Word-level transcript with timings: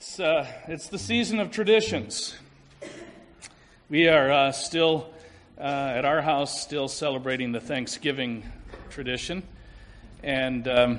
It's, 0.00 0.20
uh, 0.20 0.46
it's 0.68 0.86
the 0.86 0.98
season 0.98 1.40
of 1.40 1.50
traditions. 1.50 2.36
We 3.90 4.06
are 4.06 4.30
uh, 4.30 4.52
still 4.52 5.10
uh, 5.58 5.62
at 5.62 6.04
our 6.04 6.22
house, 6.22 6.62
still 6.62 6.86
celebrating 6.86 7.50
the 7.50 7.58
Thanksgiving 7.58 8.44
tradition. 8.90 9.42
And 10.22 10.68
um, 10.68 10.98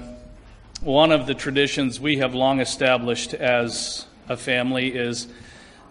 one 0.82 1.14
of 1.14 1.28
the 1.28 1.34
traditions 1.34 2.02
we 2.02 2.18
have 2.18 2.36
long 2.36 2.60
established 2.60 3.34
as 3.34 4.06
a 4.28 4.36
family 4.36 4.90
is 4.90 5.30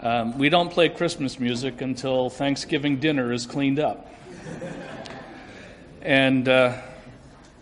um, 0.01 0.37
we 0.37 0.51
don't 0.51 0.71
play 0.71 0.91
Christmas 0.91 1.41
music 1.41 1.81
until 1.81 2.29
Thanksgiving 2.29 3.01
dinner 3.01 3.33
is 3.33 3.47
cleaned 3.47 3.79
up. 3.79 4.13
and, 6.03 6.47
uh, 6.47 6.79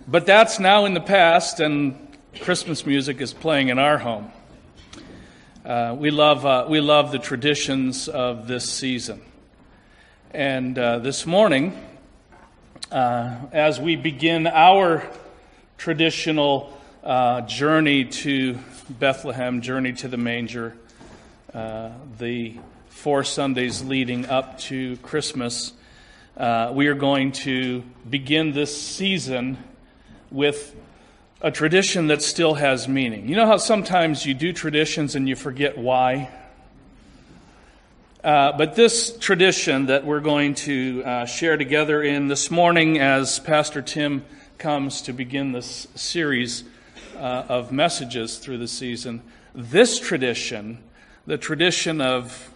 but 0.08 0.26
that's 0.26 0.58
now 0.58 0.86
in 0.86 0.94
the 0.94 1.00
past, 1.00 1.60
and 1.60 2.18
Christmas 2.40 2.84
music 2.84 3.20
is 3.20 3.32
playing 3.32 3.68
in 3.68 3.78
our 3.78 3.98
home. 3.98 4.32
Uh, 5.66 5.96
we, 5.98 6.12
love, 6.12 6.46
uh, 6.46 6.64
we 6.68 6.80
love 6.80 7.10
the 7.10 7.18
traditions 7.18 8.06
of 8.06 8.46
this 8.46 8.70
season. 8.70 9.20
And 10.30 10.78
uh, 10.78 11.00
this 11.00 11.26
morning, 11.26 11.76
uh, 12.92 13.34
as 13.50 13.80
we 13.80 13.96
begin 13.96 14.46
our 14.46 15.04
traditional 15.76 16.72
uh, 17.02 17.40
journey 17.40 18.04
to 18.04 18.60
Bethlehem, 18.88 19.60
journey 19.60 19.92
to 19.94 20.06
the 20.06 20.16
manger, 20.16 20.76
uh, 21.52 21.90
the 22.16 22.60
four 22.88 23.24
Sundays 23.24 23.82
leading 23.82 24.26
up 24.26 24.60
to 24.60 24.96
Christmas, 24.98 25.72
we 26.38 26.86
are 26.86 26.94
going 26.94 27.32
to 27.32 27.82
begin 28.08 28.52
this 28.52 28.80
season 28.80 29.58
with 30.30 30.76
a 31.40 31.50
tradition 31.50 32.06
that 32.06 32.22
still 32.22 32.54
has 32.54 32.88
meaning. 32.88 33.28
You 33.28 33.36
know 33.36 33.46
how 33.46 33.58
sometimes 33.58 34.24
you 34.24 34.32
do 34.32 34.52
traditions 34.52 35.14
and 35.14 35.28
you 35.28 35.36
forget 35.36 35.76
why? 35.76 36.30
Uh, 38.24 38.52
but 38.56 38.74
this 38.74 39.16
tradition 39.18 39.86
that 39.86 40.04
we're 40.04 40.20
going 40.20 40.54
to 40.54 41.02
uh, 41.04 41.26
share 41.26 41.58
together 41.58 42.02
in 42.02 42.28
this 42.28 42.50
morning 42.50 42.98
as 42.98 43.38
Pastor 43.38 43.82
Tim 43.82 44.24
comes 44.56 45.02
to 45.02 45.12
begin 45.12 45.52
this 45.52 45.86
series 45.94 46.64
uh, 47.16 47.44
of 47.48 47.70
messages 47.70 48.38
through 48.38 48.58
the 48.58 48.66
season, 48.66 49.22
this 49.54 50.00
tradition, 50.00 50.78
the 51.26 51.36
tradition 51.36 52.00
of 52.00 52.50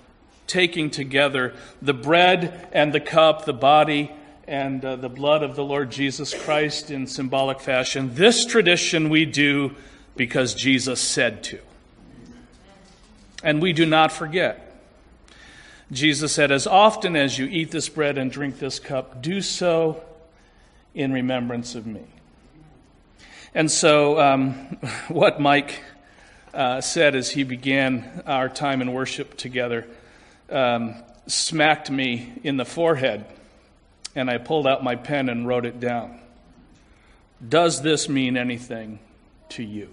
taking 0.47 0.91
together 0.91 1.55
the 1.83 1.94
bread 1.94 2.69
and 2.72 2.94
the 2.94 3.00
cup, 3.00 3.44
the 3.44 3.53
body 3.53 4.11
and 4.51 4.84
uh, 4.84 4.97
the 4.97 5.09
blood 5.09 5.45
of 5.45 5.55
the 5.55 5.62
Lord 5.62 5.93
Jesus 5.93 6.34
Christ 6.34 6.91
in 6.91 7.06
symbolic 7.06 7.61
fashion. 7.61 8.17
This 8.17 8.45
tradition 8.45 9.09
we 9.09 9.25
do 9.25 9.77
because 10.17 10.55
Jesus 10.55 11.01
said 11.01 11.45
to. 11.45 11.61
And 13.45 13.62
we 13.62 13.73
do 13.73 13.87
not 13.87 14.11
forget. 14.11 14.83
Jesus 15.93 16.33
said, 16.33 16.51
As 16.51 16.67
often 16.67 17.15
as 17.15 17.39
you 17.39 17.47
eat 17.47 17.71
this 17.71 17.89
bread 17.89 18.19
and 18.19 18.28
drink 18.28 18.59
this 18.59 18.81
cup, 18.81 19.23
do 19.23 19.41
so 19.41 20.03
in 20.95 21.12
remembrance 21.12 21.77
of 21.77 21.87
me. 21.87 22.03
And 23.55 23.71
so, 23.71 24.19
um, 24.19 24.53
what 25.09 25.41
Mike 25.41 25.81
uh, 26.53 26.81
said 26.81 27.15
as 27.15 27.31
he 27.31 27.45
began 27.45 28.25
our 28.27 28.48
time 28.48 28.83
in 28.83 28.93
worship 28.93 29.37
together 29.37 29.87
um, 30.51 30.97
smacked 31.28 31.89
me 31.89 32.33
in 32.43 32.56
the 32.56 32.65
forehead 32.65 33.25
and 34.14 34.30
I 34.30 34.39
pulled 34.39 34.66
out 34.66 34.83
my 34.83 34.97
pen 34.97 35.28
and 35.28 35.47
wrote 35.47 35.66
it 35.66 35.80
down. 35.80 36.20
Does 37.47 37.83
this 37.83 38.08
mean 38.08 38.36
anything 38.36 38.98
to 39.50 39.62
you? 39.62 39.91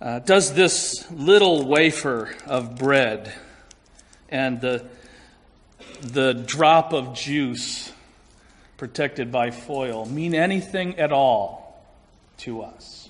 Uh, 0.00 0.18
does 0.20 0.52
this 0.52 1.10
little 1.10 1.66
wafer 1.66 2.34
of 2.46 2.76
bread 2.76 3.32
and 4.28 4.60
the, 4.60 4.84
the 6.02 6.34
drop 6.34 6.92
of 6.92 7.14
juice 7.14 7.90
protected 8.76 9.32
by 9.32 9.50
foil 9.50 10.04
mean 10.04 10.34
anything 10.34 10.98
at 10.98 11.10
all 11.10 11.82
to 12.38 12.62
us? 12.62 13.08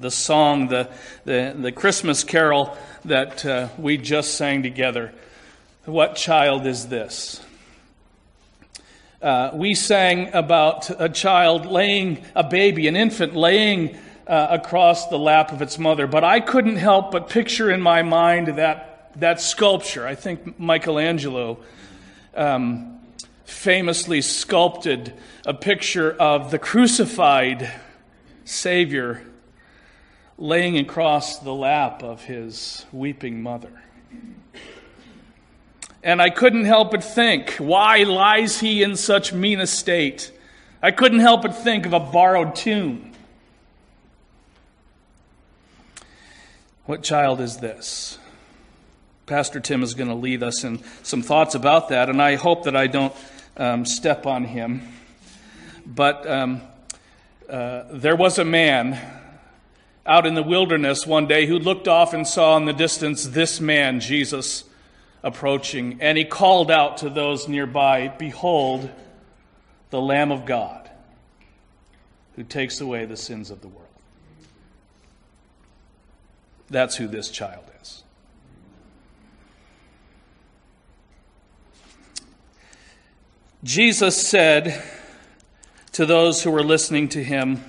The 0.00 0.10
song, 0.10 0.68
the, 0.68 0.90
the, 1.24 1.54
the 1.56 1.72
Christmas 1.72 2.24
carol 2.24 2.76
that 3.04 3.46
uh, 3.46 3.68
we 3.78 3.96
just 3.96 4.34
sang 4.34 4.62
together 4.62 5.14
what 5.86 6.16
child 6.16 6.66
is 6.66 6.88
this? 6.88 7.40
Uh, 9.22 9.50
we 9.54 9.74
sang 9.74 10.32
about 10.34 10.90
a 11.00 11.08
child 11.08 11.64
laying, 11.64 12.22
a 12.34 12.44
baby, 12.44 12.86
an 12.86 12.96
infant 12.96 13.34
laying 13.34 13.96
uh, 14.26 14.48
across 14.50 15.08
the 15.08 15.18
lap 15.18 15.52
of 15.52 15.62
its 15.62 15.78
mother, 15.78 16.06
but 16.06 16.24
I 16.24 16.40
couldn't 16.40 16.76
help 16.76 17.12
but 17.12 17.28
picture 17.28 17.70
in 17.70 17.80
my 17.80 18.02
mind 18.02 18.48
that, 18.58 19.12
that 19.16 19.40
sculpture. 19.40 20.06
I 20.06 20.16
think 20.16 20.58
Michelangelo 20.58 21.58
um, 22.34 22.98
famously 23.44 24.20
sculpted 24.20 25.14
a 25.46 25.54
picture 25.54 26.12
of 26.12 26.50
the 26.50 26.58
crucified 26.58 27.72
Savior 28.44 29.22
laying 30.36 30.78
across 30.78 31.38
the 31.38 31.54
lap 31.54 32.02
of 32.02 32.24
his 32.24 32.84
weeping 32.92 33.42
mother. 33.42 33.72
And 36.06 36.22
I 36.22 36.30
couldn't 36.30 36.66
help 36.66 36.92
but 36.92 37.02
think, 37.02 37.54
why 37.54 38.04
lies 38.04 38.60
he 38.60 38.84
in 38.84 38.94
such 38.94 39.32
mean 39.32 39.58
a 39.58 39.66
state? 39.66 40.30
I 40.80 40.92
couldn't 40.92 41.18
help 41.18 41.42
but 41.42 41.56
think 41.56 41.84
of 41.84 41.92
a 41.92 41.98
borrowed 41.98 42.54
tune. 42.54 43.12
What 46.84 47.02
child 47.02 47.40
is 47.40 47.56
this? 47.56 48.20
Pastor 49.26 49.58
Tim 49.58 49.82
is 49.82 49.94
going 49.94 50.08
to 50.08 50.14
lead 50.14 50.44
us 50.44 50.62
in 50.62 50.80
some 51.02 51.22
thoughts 51.22 51.56
about 51.56 51.88
that, 51.88 52.08
and 52.08 52.22
I 52.22 52.36
hope 52.36 52.62
that 52.66 52.76
I 52.76 52.86
don't 52.86 53.12
um, 53.56 53.84
step 53.84 54.26
on 54.26 54.44
him. 54.44 54.82
But 55.84 56.24
um, 56.30 56.60
uh, 57.50 57.82
there 57.90 58.14
was 58.14 58.38
a 58.38 58.44
man 58.44 58.96
out 60.06 60.24
in 60.24 60.36
the 60.36 60.44
wilderness 60.44 61.04
one 61.04 61.26
day 61.26 61.46
who 61.46 61.58
looked 61.58 61.88
off 61.88 62.14
and 62.14 62.28
saw 62.28 62.56
in 62.56 62.64
the 62.64 62.72
distance 62.72 63.24
this 63.24 63.60
man, 63.60 63.98
Jesus 63.98 64.62
approaching, 65.22 65.98
and 66.00 66.16
he 66.16 66.24
called 66.24 66.70
out 66.70 66.98
to 66.98 67.10
those 67.10 67.48
nearby 67.48 68.08
Behold, 68.08 68.90
the 69.90 70.00
Lamb 70.00 70.30
of 70.30 70.46
God 70.46 70.90
who 72.36 72.42
takes 72.42 72.80
away 72.80 73.06
the 73.06 73.16
sins 73.16 73.50
of 73.50 73.60
the 73.62 73.68
world. 73.68 73.86
That's 76.68 76.96
who 76.96 77.06
this 77.06 77.30
child 77.30 77.64
is. 77.80 78.02
Jesus 83.64 84.28
said 84.28 84.82
to 85.92 86.06
those 86.06 86.42
who 86.42 86.50
were 86.50 86.62
listening 86.62 87.08
to 87.10 87.24
him, 87.24 87.64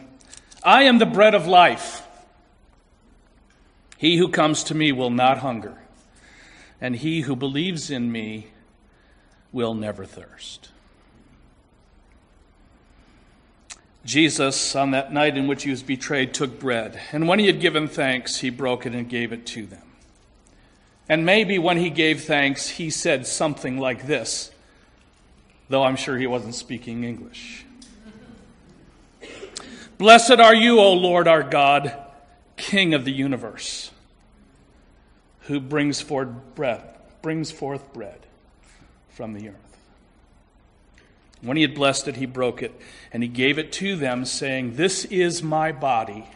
I 0.64 0.84
am 0.84 1.00
the 1.00 1.06
bread 1.06 1.34
of 1.34 1.48
life. 1.48 2.04
He 3.98 4.18
who 4.18 4.28
comes 4.28 4.66
to 4.66 4.76
me 4.76 4.92
will 4.92 5.10
not 5.10 5.40
hunger 5.40 5.78
and 6.80 6.96
he 6.98 7.22
who 7.22 7.36
believes 7.36 7.90
in 7.90 8.12
me 8.12 8.48
will 9.52 9.74
never 9.74 10.06
thirst. 10.06 10.70
Jesus, 14.06 14.76
on 14.76 14.92
that 14.92 15.12
night 15.12 15.38
in 15.38 15.48
which 15.48 15.64
he 15.64 15.70
was 15.70 15.84
betrayed, 15.84 16.34
took 16.34 16.60
bread, 16.60 17.00
and 17.12 17.28
when 17.28 17.40
he 17.40 17.48
had 17.48 17.60
given 17.60 17.88
thanks, 17.88 18.38
he 18.38 18.50
broke 18.50 18.86
it 18.86 18.94
and 18.94 19.10
gave 19.10 19.34
it 19.34 19.46
to 19.48 19.66
them. 19.66 19.82
And 21.10 21.26
maybe 21.26 21.58
when 21.60 21.78
he 21.78 21.90
gave 21.90 22.24
thanks, 22.24 22.70
he 22.70 22.90
said 22.90 23.28
something 23.28 23.78
like 23.78 24.08
this, 24.08 24.52
though 25.70 25.84
I'm 25.84 25.96
sure 25.96 26.18
he 26.18 26.28
wasn't 26.28 26.56
speaking 26.56 27.04
English. 27.04 27.66
Blessed 29.98 30.40
are 30.40 30.56
you, 30.56 30.80
O 30.80 30.94
Lord 30.94 31.28
our 31.28 31.44
God, 31.44 31.94
King 32.56 32.94
of 32.94 33.04
the 33.04 33.12
universe 33.12 33.92
who 35.48 35.60
brings 35.60 36.02
forth 36.02 36.30
bread, 36.56 36.84
brings 37.22 37.52
forth 37.52 37.94
bread 37.94 38.20
from 39.10 39.34
the 39.34 39.50
earth. 39.50 39.56
When 41.42 41.58
he 41.58 41.64
had 41.64 41.76
blessed 41.76 42.08
it, 42.08 42.16
he 42.18 42.26
broke 42.26 42.62
it, 42.62 42.80
and 43.14 43.24
he 43.24 43.30
gave 43.30 43.60
it 43.60 43.72
to 43.74 43.96
them, 43.96 44.26
saying, 44.26 44.76
This 44.76 45.06
is 45.06 45.44
my 45.44 45.72
body, 45.72 46.28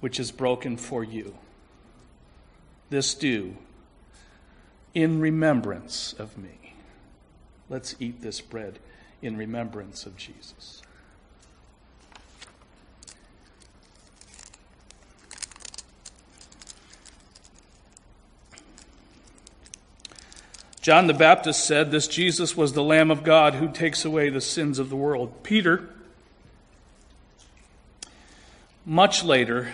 which 0.00 0.18
is 0.20 0.30
broken 0.30 0.76
for 0.76 1.02
you. 1.02 1.34
This 2.90 3.14
do 3.14 3.56
in 4.94 5.20
remembrance 5.20 6.12
of 6.18 6.36
me. 6.36 6.74
Let's 7.70 7.96
eat 7.98 8.20
this 8.20 8.40
bread 8.42 8.78
in 9.22 9.36
remembrance 9.36 10.04
of 10.04 10.16
Jesus. 10.16 10.81
John 20.82 21.06
the 21.06 21.14
Baptist 21.14 21.64
said, 21.64 21.92
This 21.92 22.08
Jesus 22.08 22.56
was 22.56 22.72
the 22.72 22.82
Lamb 22.82 23.12
of 23.12 23.22
God 23.22 23.54
who 23.54 23.68
takes 23.68 24.04
away 24.04 24.30
the 24.30 24.40
sins 24.40 24.80
of 24.80 24.90
the 24.90 24.96
world. 24.96 25.44
Peter, 25.44 25.88
much 28.84 29.22
later, 29.22 29.72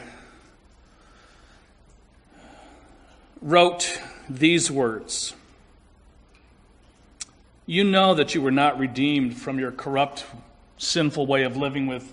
wrote 3.41 3.99
these 4.29 4.71
words 4.71 5.33
You 7.65 7.85
know 7.85 8.15
that 8.15 8.35
you 8.35 8.43
were 8.43 8.51
not 8.51 8.79
redeemed 8.79 9.39
from 9.39 9.59
your 9.59 9.73
corrupt, 9.73 10.27
sinful 10.77 11.27
way 11.27 11.45
of 11.45 11.57
living 11.57 11.87
with, 11.87 12.13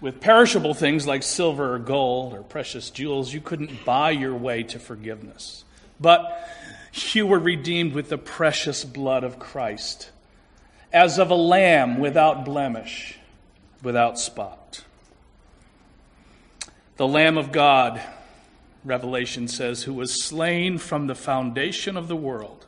with 0.00 0.20
perishable 0.20 0.72
things 0.72 1.04
like 1.04 1.24
silver 1.24 1.74
or 1.74 1.80
gold 1.80 2.32
or 2.32 2.44
precious 2.44 2.90
jewels. 2.90 3.34
You 3.34 3.40
couldn't 3.40 3.84
buy 3.84 4.12
your 4.12 4.36
way 4.36 4.62
to 4.62 4.78
forgiveness. 4.78 5.64
But 5.98 6.48
you 7.14 7.26
were 7.26 7.38
redeemed 7.38 7.92
with 7.92 8.08
the 8.08 8.18
precious 8.18 8.84
blood 8.84 9.24
of 9.24 9.38
Christ, 9.38 10.10
as 10.92 11.18
of 11.18 11.30
a 11.30 11.34
lamb 11.34 11.98
without 11.98 12.44
blemish, 12.44 13.18
without 13.82 14.18
spot. 14.18 14.84
The 16.96 17.06
Lamb 17.06 17.36
of 17.36 17.52
God 17.52 18.00
Revelation 18.86 19.48
says, 19.48 19.82
who 19.82 19.92
was 19.92 20.24
slain 20.24 20.78
from 20.78 21.08
the 21.08 21.14
foundation 21.16 21.96
of 21.96 22.06
the 22.06 22.16
world. 22.16 22.66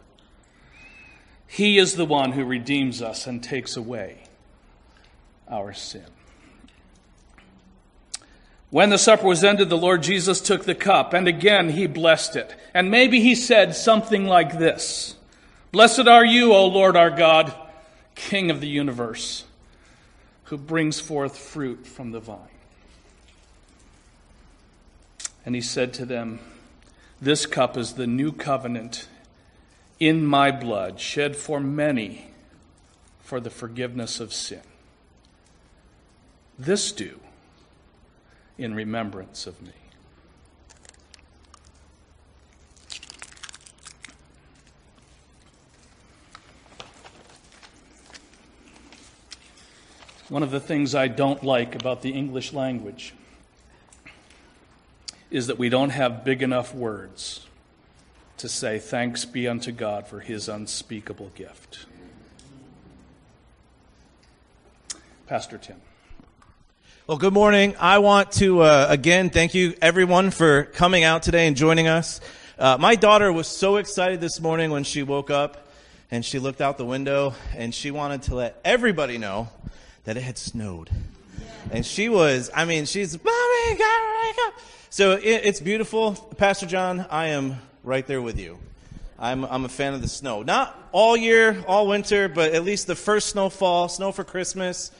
He 1.46 1.78
is 1.78 1.94
the 1.94 2.04
one 2.04 2.32
who 2.32 2.44
redeems 2.44 3.00
us 3.00 3.26
and 3.26 3.42
takes 3.42 3.76
away 3.76 4.24
our 5.48 5.72
sin. 5.72 6.04
When 8.70 8.90
the 8.90 8.98
supper 8.98 9.26
was 9.26 9.44
ended, 9.44 9.70
the 9.70 9.78
Lord 9.78 10.02
Jesus 10.02 10.40
took 10.40 10.64
the 10.64 10.74
cup, 10.74 11.14
and 11.14 11.26
again 11.26 11.70
he 11.70 11.86
blessed 11.86 12.36
it. 12.36 12.54
And 12.74 12.90
maybe 12.90 13.20
he 13.20 13.34
said 13.34 13.74
something 13.74 14.26
like 14.26 14.58
this 14.58 15.16
Blessed 15.72 16.06
are 16.06 16.24
you, 16.24 16.52
O 16.52 16.66
Lord 16.66 16.96
our 16.96 17.10
God, 17.10 17.54
King 18.14 18.50
of 18.50 18.60
the 18.60 18.68
universe, 18.68 19.44
who 20.44 20.58
brings 20.58 21.00
forth 21.00 21.36
fruit 21.36 21.86
from 21.86 22.10
the 22.10 22.20
vine. 22.20 22.38
And 25.46 25.54
he 25.54 25.60
said 25.62 25.94
to 25.94 26.04
them, 26.04 26.40
This 27.22 27.46
cup 27.46 27.78
is 27.78 27.94
the 27.94 28.06
new 28.06 28.32
covenant 28.32 29.08
in 29.98 30.26
my 30.26 30.50
blood, 30.50 31.00
shed 31.00 31.36
for 31.36 31.58
many 31.58 32.28
for 33.20 33.40
the 33.40 33.50
forgiveness 33.50 34.20
of 34.20 34.32
sin. 34.32 34.62
This 36.58 36.92
do 36.92 37.20
in 38.58 38.74
remembrance 38.74 39.46
of 39.46 39.62
me. 39.62 39.70
One 50.28 50.42
of 50.42 50.50
the 50.50 50.60
things 50.60 50.94
I 50.94 51.08
don't 51.08 51.42
like 51.42 51.74
about 51.74 52.02
the 52.02 52.10
English 52.10 52.52
language 52.52 53.14
is 55.30 55.46
that 55.46 55.58
we 55.58 55.70
don't 55.70 55.90
have 55.90 56.24
big 56.24 56.42
enough 56.42 56.74
words 56.74 57.46
to 58.36 58.48
say, 58.48 58.78
Thanks 58.78 59.24
be 59.24 59.48
unto 59.48 59.72
God 59.72 60.06
for 60.06 60.20
his 60.20 60.48
unspeakable 60.48 61.30
gift. 61.34 61.86
Pastor 65.26 65.58
Tim. 65.58 65.80
Well, 67.08 67.16
good 67.16 67.32
morning. 67.32 67.74
I 67.80 68.00
want 68.00 68.32
to, 68.32 68.60
uh, 68.60 68.86
again, 68.90 69.30
thank 69.30 69.54
you 69.54 69.72
everyone 69.80 70.30
for 70.30 70.64
coming 70.64 71.04
out 71.04 71.22
today 71.22 71.46
and 71.46 71.56
joining 71.56 71.88
us. 71.88 72.20
Uh, 72.58 72.76
my 72.78 72.96
daughter 72.96 73.32
was 73.32 73.46
so 73.46 73.76
excited 73.76 74.20
this 74.20 74.42
morning 74.42 74.70
when 74.70 74.84
she 74.84 75.02
woke 75.02 75.30
up 75.30 75.68
and 76.10 76.22
she 76.22 76.38
looked 76.38 76.60
out 76.60 76.76
the 76.76 76.84
window 76.84 77.32
and 77.56 77.74
she 77.74 77.90
wanted 77.90 78.24
to 78.24 78.34
let 78.34 78.60
everybody 78.62 79.16
know 79.16 79.48
that 80.04 80.18
it 80.18 80.20
had 80.20 80.36
snowed. 80.36 80.90
And 81.70 81.86
she 81.86 82.10
was, 82.10 82.50
I 82.54 82.66
mean, 82.66 82.84
she's, 82.84 83.14
Mommy, 83.14 83.78
gotta 83.78 84.26
wake 84.26 84.36
up. 84.46 84.54
So 84.90 85.12
it, 85.12 85.40
it's 85.44 85.60
beautiful. 85.60 86.12
Pastor 86.36 86.66
John, 86.66 87.06
I 87.08 87.28
am 87.28 87.56
right 87.84 88.06
there 88.06 88.20
with 88.20 88.38
you. 88.38 88.58
I'm, 89.18 89.46
I'm 89.46 89.64
a 89.64 89.70
fan 89.70 89.94
of 89.94 90.02
the 90.02 90.08
snow. 90.08 90.42
Not 90.42 90.76
all 90.92 91.16
year, 91.16 91.64
all 91.66 91.88
winter, 91.88 92.28
but 92.28 92.52
at 92.52 92.64
least 92.64 92.86
the 92.86 92.94
first 92.94 93.30
snowfall, 93.30 93.88
snow 93.88 94.12
for 94.12 94.24
Christmas, 94.24 94.90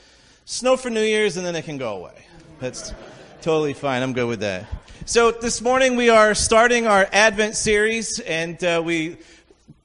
snow 0.50 0.78
for 0.78 0.88
New 0.88 1.02
Year's, 1.02 1.36
and 1.36 1.44
then 1.44 1.54
it 1.54 1.66
can 1.66 1.76
go 1.76 1.98
away. 1.98 2.24
That's 2.58 2.94
totally 3.42 3.74
fine. 3.74 4.02
I'm 4.02 4.14
good 4.14 4.26
with 4.26 4.40
that. 4.40 4.64
So 5.04 5.30
this 5.30 5.60
morning 5.60 5.94
we 5.94 6.08
are 6.08 6.34
starting 6.34 6.86
our 6.86 7.06
Advent 7.12 7.54
series, 7.54 8.18
and 8.20 8.62
uh, 8.64 8.80
we 8.82 9.18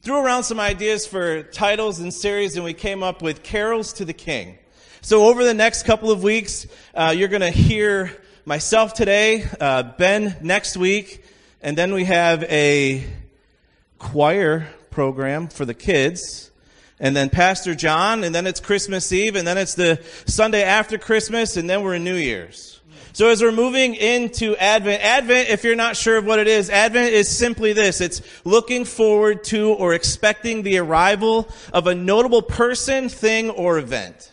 threw 0.04 0.24
around 0.24 0.44
some 0.44 0.62
ideas 0.62 1.06
for 1.06 1.44
titles 1.44 2.00
and 2.00 2.13
series, 2.13 2.56
and 2.56 2.63
we 2.63 2.74
came 2.74 3.04
up 3.04 3.21
with 3.21 3.44
Carols 3.44 3.92
to 3.94 4.06
the 4.06 4.13
King. 4.13 4.57
So 5.01 5.25
over 5.25 5.44
the 5.44 5.54
next 5.54 5.83
couple 5.83 6.12
of 6.12 6.24
weeks, 6.24 6.66
uh, 6.95 7.13
you're 7.13 7.27
going 7.27 7.42
to 7.42 7.51
hear 7.51 8.18
myself 8.45 8.94
today, 8.94 9.45
uh, 9.59 9.83
Ben 9.83 10.38
next 10.42 10.77
week, 10.77 11.25
and 11.62 11.77
then 11.77 11.94
we 11.94 12.06
have 12.06 12.42
a 12.44 13.04
choir 14.00 14.69
program 14.92 15.50
for 15.50 15.66
the 15.66 15.74
kids. 15.74 16.51
And 17.03 17.13
then 17.13 17.29
Pastor 17.29 17.75
John, 17.75 18.23
and 18.23 18.33
then 18.33 18.47
it's 18.47 18.61
Christmas 18.61 19.11
Eve, 19.11 19.35
and 19.35 19.45
then 19.45 19.57
it's 19.57 19.75
the 19.75 20.01
Sunday 20.25 20.63
after 20.63 20.97
Christmas, 20.97 21.57
and 21.57 21.69
then 21.69 21.83
we're 21.83 21.95
in 21.95 22.05
New 22.05 22.15
Year's. 22.15 22.79
So 23.11 23.27
as 23.27 23.41
we're 23.41 23.51
moving 23.51 23.94
into 23.94 24.55
Advent, 24.55 25.03
Advent, 25.03 25.50
if 25.50 25.65
you're 25.65 25.75
not 25.75 25.97
sure 25.97 26.15
of 26.15 26.25
what 26.25 26.39
it 26.39 26.47
is, 26.47 26.69
Advent 26.69 27.11
is 27.13 27.27
simply 27.27 27.73
this. 27.73 28.00
It's 28.00 28.21
looking 28.45 28.85
forward 28.85 29.44
to 29.45 29.73
or 29.73 29.94
expecting 29.94 30.63
the 30.63 30.77
arrival 30.77 31.50
of 31.73 31.88
a 31.88 31.94
notable 31.94 32.41
person, 32.41 33.09
thing, 33.09 33.49
or 33.49 33.77
event. 33.77 34.31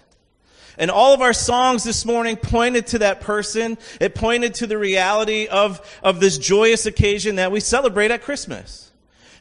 And 0.79 0.93
all 0.93 1.13
of 1.13 1.21
our 1.21 1.33
songs 1.33 1.83
this 1.83 2.07
morning 2.07 2.37
pointed 2.37 2.87
to 2.87 3.01
that 3.01 3.21
person. 3.21 3.79
It 4.01 4.15
pointed 4.15 4.55
to 4.55 4.69
the 4.69 4.79
reality 4.79 5.49
of, 5.49 5.81
of 6.05 6.21
this 6.21 6.39
joyous 6.39 6.87
occasion 6.87 7.35
that 7.35 7.51
we 7.51 7.59
celebrate 7.59 8.13
at 8.13 8.23
Christmas. 8.23 8.93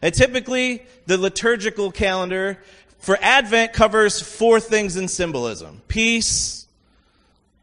And 0.01 0.15
typically, 0.15 0.85
the 1.05 1.19
liturgical 1.19 1.91
calendar 1.91 2.57
for 2.99 3.17
Advent 3.21 3.73
covers 3.73 4.21
four 4.21 4.59
things 4.59 4.95
in 4.97 5.07
symbolism. 5.07 5.81
Peace, 5.87 6.67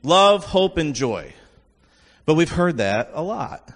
love, 0.03 0.45
hope, 0.45 0.79
and 0.79 0.95
joy. 0.95 1.33
But 2.25 2.35
we've 2.35 2.51
heard 2.51 2.79
that 2.79 3.11
a 3.13 3.23
lot. 3.23 3.71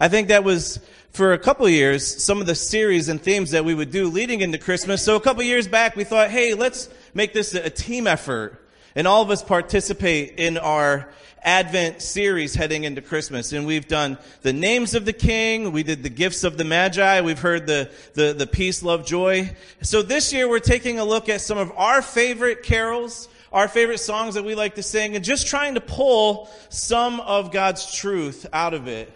I 0.00 0.08
think 0.08 0.28
that 0.28 0.44
was 0.44 0.80
for 1.10 1.32
a 1.32 1.38
couple 1.38 1.68
years 1.68 2.22
some 2.22 2.40
of 2.40 2.46
the 2.46 2.54
series 2.54 3.08
and 3.08 3.20
themes 3.20 3.52
that 3.52 3.64
we 3.64 3.74
would 3.74 3.90
do 3.90 4.08
leading 4.08 4.40
into 4.40 4.58
Christmas. 4.58 5.02
So 5.02 5.16
a 5.16 5.20
couple 5.20 5.42
years 5.42 5.66
back 5.66 5.96
we 5.96 6.04
thought, 6.04 6.30
hey, 6.30 6.54
let's 6.54 6.88
make 7.14 7.32
this 7.32 7.54
a 7.54 7.70
team 7.70 8.06
effort 8.06 8.64
and 8.94 9.06
all 9.06 9.22
of 9.22 9.30
us 9.30 9.42
participate 9.42 10.34
in 10.36 10.58
our 10.58 11.08
Advent 11.42 12.02
series 12.02 12.54
heading 12.54 12.84
into 12.84 13.00
Christmas. 13.00 13.52
And 13.52 13.66
we've 13.66 13.88
done 13.88 14.18
the 14.42 14.52
names 14.52 14.94
of 14.94 15.04
the 15.04 15.12
King. 15.12 15.72
We 15.72 15.82
did 15.82 16.02
the 16.02 16.08
gifts 16.08 16.44
of 16.44 16.56
the 16.58 16.64
Magi. 16.64 17.20
We've 17.20 17.38
heard 17.38 17.66
the, 17.66 17.90
the, 18.14 18.32
the 18.32 18.46
peace, 18.46 18.82
love, 18.82 19.06
joy. 19.06 19.54
So 19.82 20.02
this 20.02 20.32
year 20.32 20.48
we're 20.48 20.58
taking 20.58 20.98
a 20.98 21.04
look 21.04 21.28
at 21.28 21.40
some 21.40 21.58
of 21.58 21.72
our 21.76 22.02
favorite 22.02 22.62
carols, 22.62 23.28
our 23.52 23.68
favorite 23.68 23.98
songs 23.98 24.34
that 24.34 24.44
we 24.44 24.54
like 24.54 24.74
to 24.76 24.82
sing, 24.82 25.16
and 25.16 25.24
just 25.24 25.46
trying 25.46 25.74
to 25.74 25.80
pull 25.80 26.50
some 26.68 27.20
of 27.20 27.52
God's 27.52 27.94
truth 27.94 28.46
out 28.52 28.74
of 28.74 28.88
it 28.88 29.12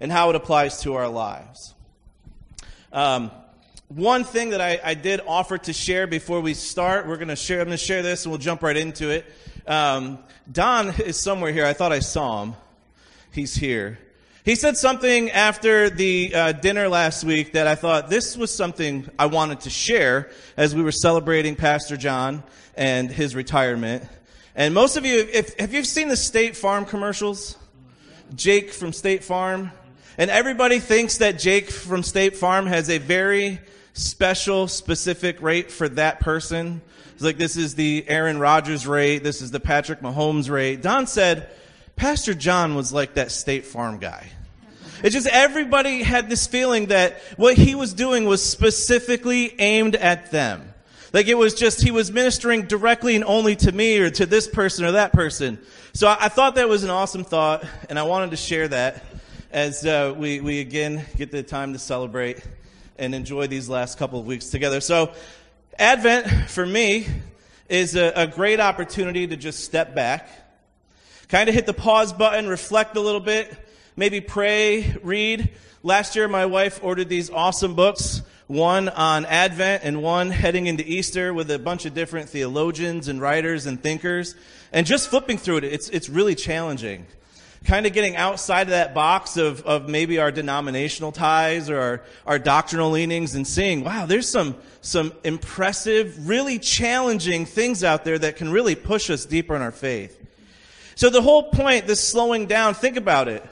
and 0.00 0.10
how 0.10 0.30
it 0.30 0.36
applies 0.36 0.80
to 0.82 0.94
our 0.94 1.08
lives. 1.08 1.74
Um, 2.92 3.30
one 3.88 4.24
thing 4.24 4.50
that 4.50 4.60
I, 4.60 4.80
I, 4.82 4.94
did 4.94 5.20
offer 5.26 5.58
to 5.58 5.72
share 5.72 6.06
before 6.06 6.40
we 6.40 6.54
start, 6.54 7.06
we're 7.06 7.16
going 7.16 7.28
to 7.28 7.36
share, 7.36 7.60
I'm 7.60 7.66
going 7.66 7.76
to 7.76 7.84
share 7.84 8.02
this 8.02 8.24
and 8.24 8.32
we'll 8.32 8.38
jump 8.38 8.62
right 8.62 8.76
into 8.76 9.10
it. 9.10 9.26
Um, 9.66 10.18
Don 10.50 10.88
is 11.00 11.18
somewhere 11.18 11.52
here. 11.52 11.66
I 11.66 11.74
thought 11.74 11.92
I 11.92 11.98
saw 11.98 12.42
him. 12.42 12.54
He's 13.30 13.54
here. 13.54 13.98
He 14.44 14.56
said 14.56 14.76
something 14.76 15.30
after 15.30 15.88
the 15.90 16.34
uh, 16.34 16.52
dinner 16.52 16.88
last 16.88 17.24
week 17.24 17.52
that 17.52 17.66
I 17.66 17.74
thought 17.74 18.10
this 18.10 18.36
was 18.36 18.54
something 18.54 19.08
I 19.18 19.26
wanted 19.26 19.60
to 19.60 19.70
share 19.70 20.30
as 20.56 20.74
we 20.74 20.82
were 20.82 20.92
celebrating 20.92 21.56
Pastor 21.56 21.96
John 21.96 22.42
and 22.76 23.10
his 23.10 23.34
retirement. 23.34 24.04
And 24.54 24.74
most 24.74 24.96
of 24.96 25.04
you, 25.06 25.26
if, 25.32 25.58
have 25.58 25.72
you 25.72 25.82
seen 25.82 26.08
the 26.08 26.16
State 26.16 26.56
Farm 26.56 26.84
commercials? 26.84 27.56
Jake 28.34 28.70
from 28.70 28.92
State 28.92 29.24
Farm. 29.24 29.70
And 30.16 30.30
everybody 30.30 30.78
thinks 30.78 31.18
that 31.18 31.40
Jake 31.40 31.70
from 31.70 32.04
State 32.04 32.36
Farm 32.36 32.66
has 32.66 32.88
a 32.88 32.98
very 32.98 33.58
special, 33.94 34.68
specific 34.68 35.42
rate 35.42 35.72
for 35.72 35.88
that 35.90 36.20
person. 36.20 36.82
It's 37.14 37.22
like, 37.22 37.36
this 37.36 37.56
is 37.56 37.74
the 37.74 38.04
Aaron 38.06 38.38
Rodgers 38.38 38.86
rate. 38.86 39.24
This 39.24 39.42
is 39.42 39.50
the 39.50 39.60
Patrick 39.60 40.00
Mahomes 40.00 40.48
rate. 40.48 40.82
Don 40.82 41.08
said, 41.08 41.50
Pastor 41.96 42.34
John 42.34 42.74
was 42.76 42.92
like 42.92 43.14
that 43.14 43.32
State 43.32 43.66
Farm 43.66 43.98
guy. 43.98 44.28
It's 45.02 45.14
just 45.14 45.26
everybody 45.26 46.02
had 46.02 46.30
this 46.30 46.46
feeling 46.46 46.86
that 46.86 47.18
what 47.36 47.56
he 47.56 47.74
was 47.74 47.92
doing 47.92 48.24
was 48.24 48.42
specifically 48.42 49.54
aimed 49.60 49.96
at 49.96 50.30
them. 50.30 50.72
Like 51.12 51.26
it 51.26 51.34
was 51.34 51.54
just, 51.54 51.82
he 51.82 51.90
was 51.90 52.10
ministering 52.10 52.62
directly 52.62 53.14
and 53.14 53.24
only 53.24 53.54
to 53.56 53.70
me 53.70 53.98
or 53.98 54.10
to 54.10 54.26
this 54.26 54.48
person 54.48 54.84
or 54.84 54.92
that 54.92 55.12
person. 55.12 55.58
So 55.92 56.08
I, 56.08 56.16
I 56.22 56.28
thought 56.28 56.54
that 56.54 56.68
was 56.68 56.84
an 56.84 56.90
awesome 56.90 57.22
thought, 57.22 57.64
and 57.88 57.98
I 57.98 58.04
wanted 58.04 58.30
to 58.30 58.36
share 58.36 58.66
that 58.68 59.04
as 59.54 59.86
uh, 59.86 60.12
we, 60.18 60.40
we 60.40 60.58
again 60.58 61.06
get 61.16 61.30
the 61.30 61.40
time 61.40 61.74
to 61.74 61.78
celebrate 61.78 62.42
and 62.98 63.14
enjoy 63.14 63.46
these 63.46 63.68
last 63.68 63.98
couple 63.98 64.18
of 64.18 64.26
weeks 64.26 64.50
together. 64.50 64.80
So, 64.80 65.12
Advent 65.78 66.50
for 66.50 66.66
me 66.66 67.06
is 67.68 67.94
a, 67.94 68.12
a 68.16 68.26
great 68.26 68.58
opportunity 68.58 69.28
to 69.28 69.36
just 69.36 69.62
step 69.62 69.94
back, 69.94 70.28
kind 71.28 71.48
of 71.48 71.54
hit 71.54 71.66
the 71.66 71.72
pause 71.72 72.12
button, 72.12 72.48
reflect 72.48 72.96
a 72.96 73.00
little 73.00 73.20
bit, 73.20 73.56
maybe 73.94 74.20
pray, 74.20 74.96
read. 75.04 75.50
Last 75.84 76.16
year, 76.16 76.26
my 76.26 76.46
wife 76.46 76.80
ordered 76.82 77.08
these 77.08 77.30
awesome 77.30 77.76
books, 77.76 78.22
one 78.48 78.88
on 78.88 79.24
Advent 79.24 79.84
and 79.84 80.02
one 80.02 80.32
heading 80.32 80.66
into 80.66 80.84
Easter 80.84 81.32
with 81.32 81.48
a 81.52 81.60
bunch 81.60 81.86
of 81.86 81.94
different 81.94 82.28
theologians 82.28 83.06
and 83.06 83.20
writers 83.20 83.66
and 83.66 83.80
thinkers. 83.80 84.34
And 84.72 84.84
just 84.84 85.10
flipping 85.10 85.38
through 85.38 85.58
it, 85.58 85.64
it's, 85.64 85.88
it's 85.90 86.08
really 86.08 86.34
challenging 86.34 87.06
kind 87.64 87.86
of 87.86 87.92
getting 87.92 88.14
outside 88.16 88.62
of 88.62 88.70
that 88.70 88.94
box 88.94 89.36
of, 89.36 89.62
of 89.62 89.88
maybe 89.88 90.18
our 90.18 90.30
denominational 90.30 91.12
ties 91.12 91.70
or 91.70 91.78
our, 91.78 92.02
our 92.26 92.38
doctrinal 92.38 92.90
leanings 92.90 93.34
and 93.34 93.46
seeing, 93.46 93.82
wow, 93.82 94.04
there's 94.04 94.28
some, 94.28 94.54
some 94.82 95.12
impressive, 95.24 96.28
really 96.28 96.58
challenging 96.58 97.46
things 97.46 97.82
out 97.82 98.04
there 98.04 98.18
that 98.18 98.36
can 98.36 98.50
really 98.50 98.74
push 98.74 99.08
us 99.08 99.24
deeper 99.24 99.56
in 99.56 99.62
our 99.62 99.72
faith. 99.72 100.20
So 100.94 101.08
the 101.08 101.22
whole 101.22 101.44
point, 101.44 101.86
this 101.86 102.06
slowing 102.06 102.46
down, 102.46 102.74
think 102.74 102.96
about 102.96 103.28
it. 103.28 103.44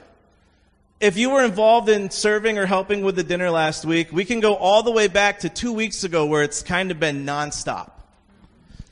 If 0.99 1.17
you 1.17 1.31
were 1.31 1.43
involved 1.43 1.89
in 1.89 2.11
serving 2.11 2.57
or 2.57 2.65
helping 2.65 3.01
with 3.01 3.15
the 3.15 3.23
dinner 3.23 3.49
last 3.49 3.83
week, 3.83 4.13
we 4.13 4.25
can 4.25 4.39
go 4.39 4.55
all 4.55 4.83
the 4.83 4.91
way 4.91 5.07
back 5.07 5.39
to 5.39 5.49
two 5.49 5.73
weeks 5.73 6.03
ago 6.03 6.25
where 6.25 6.43
it's 6.43 6.61
kind 6.61 6.91
of 6.91 6.99
been 6.99 7.25
nonstop 7.25 7.89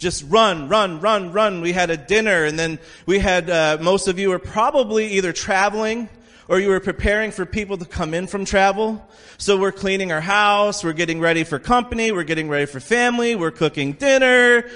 just 0.02 0.26
run, 0.28 0.68
run, 0.68 1.00
run, 1.00 1.32
run. 1.32 1.62
We 1.62 1.74
had 1.74 1.92
a 1.92 1.96
dinner 1.96 2.44
and 2.44 2.58
then 2.58 2.80
we 3.06 3.20
had, 3.20 3.50
uh, 3.52 3.78
most 3.80 4.08
of 4.08 4.18
you 4.18 4.30
were 4.30 4.40
probably 4.40 5.08
either 5.12 5.32
traveling 5.32 6.10
or 6.48 6.60
you 6.60 6.70
were 6.70 6.80
preparing 6.80 7.30
for 7.30 7.46
people 7.46 7.78
to 7.78 7.86
come 7.86 8.16
in 8.16 8.26
from 8.26 8.44
travel. 8.44 9.08
So 9.38 9.58
we're 9.58 9.72
cleaning 9.72 10.12
our 10.12 10.20
house, 10.20 10.84
we're 10.84 10.94
getting 10.94 11.20
ready 11.20 11.44
for 11.44 11.60
company, 11.60 12.12
we're 12.12 12.24
getting 12.24 12.50
ready 12.50 12.66
for 12.66 12.80
family, 12.80 13.36
we're 13.36 13.52
cooking 13.52 13.94
dinner, 13.94 14.68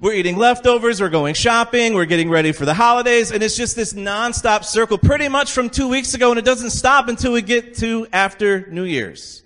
we're 0.00 0.14
eating 0.14 0.36
leftovers, 0.36 1.00
we're 1.00 1.08
going 1.08 1.34
shopping, 1.34 1.94
we're 1.94 2.04
getting 2.04 2.30
ready 2.30 2.52
for 2.52 2.64
the 2.64 2.74
holidays, 2.74 3.32
and 3.32 3.42
it's 3.42 3.56
just 3.56 3.74
this 3.74 3.92
nonstop 3.92 4.64
circle 4.64 4.98
pretty 4.98 5.28
much 5.28 5.50
from 5.50 5.68
two 5.68 5.88
weeks 5.88 6.14
ago, 6.14 6.30
and 6.30 6.38
it 6.38 6.44
doesn't 6.44 6.70
stop 6.70 7.08
until 7.08 7.32
we 7.32 7.42
get 7.42 7.74
to 7.78 8.06
after 8.12 8.68
New 8.70 8.84
Year's. 8.84 9.42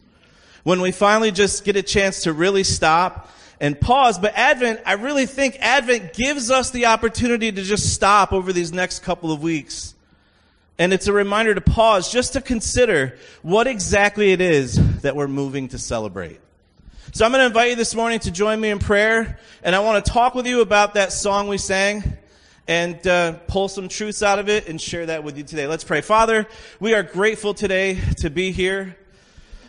When 0.65 0.83
we 0.83 0.93
finally 0.93 1.31
just 1.31 1.65
get 1.65 1.77
a 1.77 1.83
chance 1.83 2.25
to 2.25 2.35
really 2.35 2.63
stop 2.63 3.31
and 3.61 3.81
pause. 3.81 4.19
But 4.19 4.35
Advent, 4.35 4.81
I 4.87 4.95
really 4.95 5.27
think 5.27 5.57
Advent 5.61 6.13
gives 6.13 6.51
us 6.51 6.71
the 6.71 6.87
opportunity 6.87 7.51
to 7.51 7.63
just 7.63 7.93
stop 7.95 8.33
over 8.33 8.53
these 8.53 8.73
next 8.73 9.01
couple 9.01 9.33
of 9.33 9.43
weeks. 9.43 9.95
And 10.79 10.93
it's 10.93 11.09
a 11.09 11.13
reminder 11.13 11.55
to 11.55 11.61
pause 11.61 12.11
just 12.13 12.35
to 12.35 12.41
consider 12.41 13.19
what 13.43 13.67
exactly 13.67 14.31
it 14.31 14.41
is 14.41 15.01
that 15.01 15.17
we're 15.17 15.27
moving 15.27 15.69
to 15.69 15.79
celebrate. 15.79 16.41
So 17.13 17.25
I'm 17.25 17.33
going 17.33 17.41
to 17.41 17.47
invite 17.47 17.71
you 17.71 17.77
this 17.77 17.95
morning 17.95 18.21
to 18.21 18.31
join 18.31 18.61
me 18.61 18.71
in 18.71 18.79
prayer. 18.79 19.41
And 19.63 19.75
I 19.75 19.81
want 19.81 20.05
to 20.05 20.13
talk 20.13 20.35
with 20.35 20.47
you 20.47 20.61
about 20.61 20.95
that 20.95 21.13
song 21.13 21.49
we 21.49 21.59
sang 21.59 22.17
and 22.69 23.05
uh, 23.09 23.33
pull 23.49 23.67
some 23.67 23.89
truths 23.89 24.23
out 24.23 24.39
of 24.39 24.49
it 24.49 24.69
and 24.69 24.81
share 24.81 25.07
that 25.07 25.25
with 25.25 25.37
you 25.37 25.43
today. 25.43 25.67
Let's 25.67 25.85
pray. 25.85 26.01
Father, 26.01 26.47
we 26.79 26.95
are 26.95 27.03
grateful 27.03 27.55
today 27.55 27.99
to 28.19 28.31
be 28.31 28.53
here. 28.53 28.97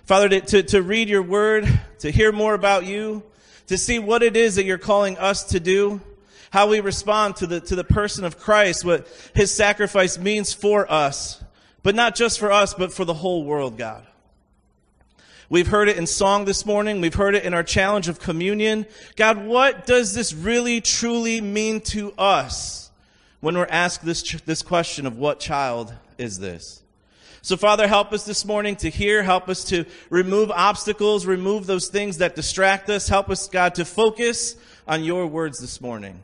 Father, 0.06 0.30
to, 0.30 0.42
to, 0.42 0.64
to 0.64 0.82
read 0.84 1.08
your 1.10 1.24
word, 1.24 1.68
to 2.00 2.12
hear 2.12 2.32
more 2.32 2.54
about 2.54 2.86
you 2.86 3.24
to 3.70 3.78
see 3.78 4.00
what 4.00 4.24
it 4.24 4.36
is 4.36 4.56
that 4.56 4.66
you're 4.66 4.80
calling 4.80 5.16
us 5.20 5.44
to 5.44 5.60
do, 5.60 6.02
how 6.50 6.68
we 6.68 6.80
respond 6.80 7.36
to 7.36 7.46
the, 7.46 7.60
to 7.60 7.76
the 7.76 7.84
person 7.84 8.26
of 8.26 8.40
Christ, 8.40 8.84
what 8.84 9.08
his 9.36 9.54
sacrifice 9.54 10.18
means 10.18 10.54
for 10.54 10.92
us, 10.92 11.44
but 11.84 11.94
not 11.94 12.16
just 12.16 12.40
for 12.40 12.52
us, 12.52 12.74
but 12.74 12.92
for 12.92 13.06
the 13.06 13.14
whole 13.14 13.44
world, 13.46 13.78
God. 13.78 14.04
We've 15.52 15.68
heard 15.68 15.88
it 15.88 15.98
in 15.98 16.08
song 16.08 16.46
this 16.46 16.66
morning. 16.66 17.00
We've 17.00 17.14
heard 17.14 17.36
it 17.36 17.44
in 17.44 17.54
our 17.54 17.62
challenge 17.62 18.08
of 18.08 18.20
communion. 18.20 18.88
God, 19.16 19.46
what 19.46 19.86
does 19.86 20.16
this 20.16 20.34
really 20.34 20.82
truly 20.82 21.40
mean 21.40 21.82
to 21.82 22.12
us 22.14 22.90
when 23.40 23.56
we're 23.56 23.68
asked 23.68 24.04
this, 24.04 24.24
this 24.42 24.64
question 24.64 25.06
of 25.06 25.16
what 25.16 25.40
child 25.40 25.94
is 26.18 26.40
this? 26.40 26.82
So, 27.42 27.56
Father, 27.56 27.88
help 27.88 28.12
us 28.12 28.26
this 28.26 28.44
morning 28.44 28.76
to 28.78 28.90
hear. 28.90 29.24
Help 29.24 29.48
us 29.48 29.64
to 29.66 29.86
remove 30.10 30.52
obstacles, 30.52 31.26
remove 31.26 31.68
those 31.68 31.88
things 31.88 32.18
that 32.18 32.36
distract 32.36 32.90
us. 32.90 33.08
Help 33.08 33.30
us, 33.30 33.48
God, 33.48 33.76
to 33.76 33.86
focus 33.86 34.58
on 34.88 35.06
your 35.06 35.26
words 35.26 35.60
this 35.60 35.80
morning. 35.80 36.22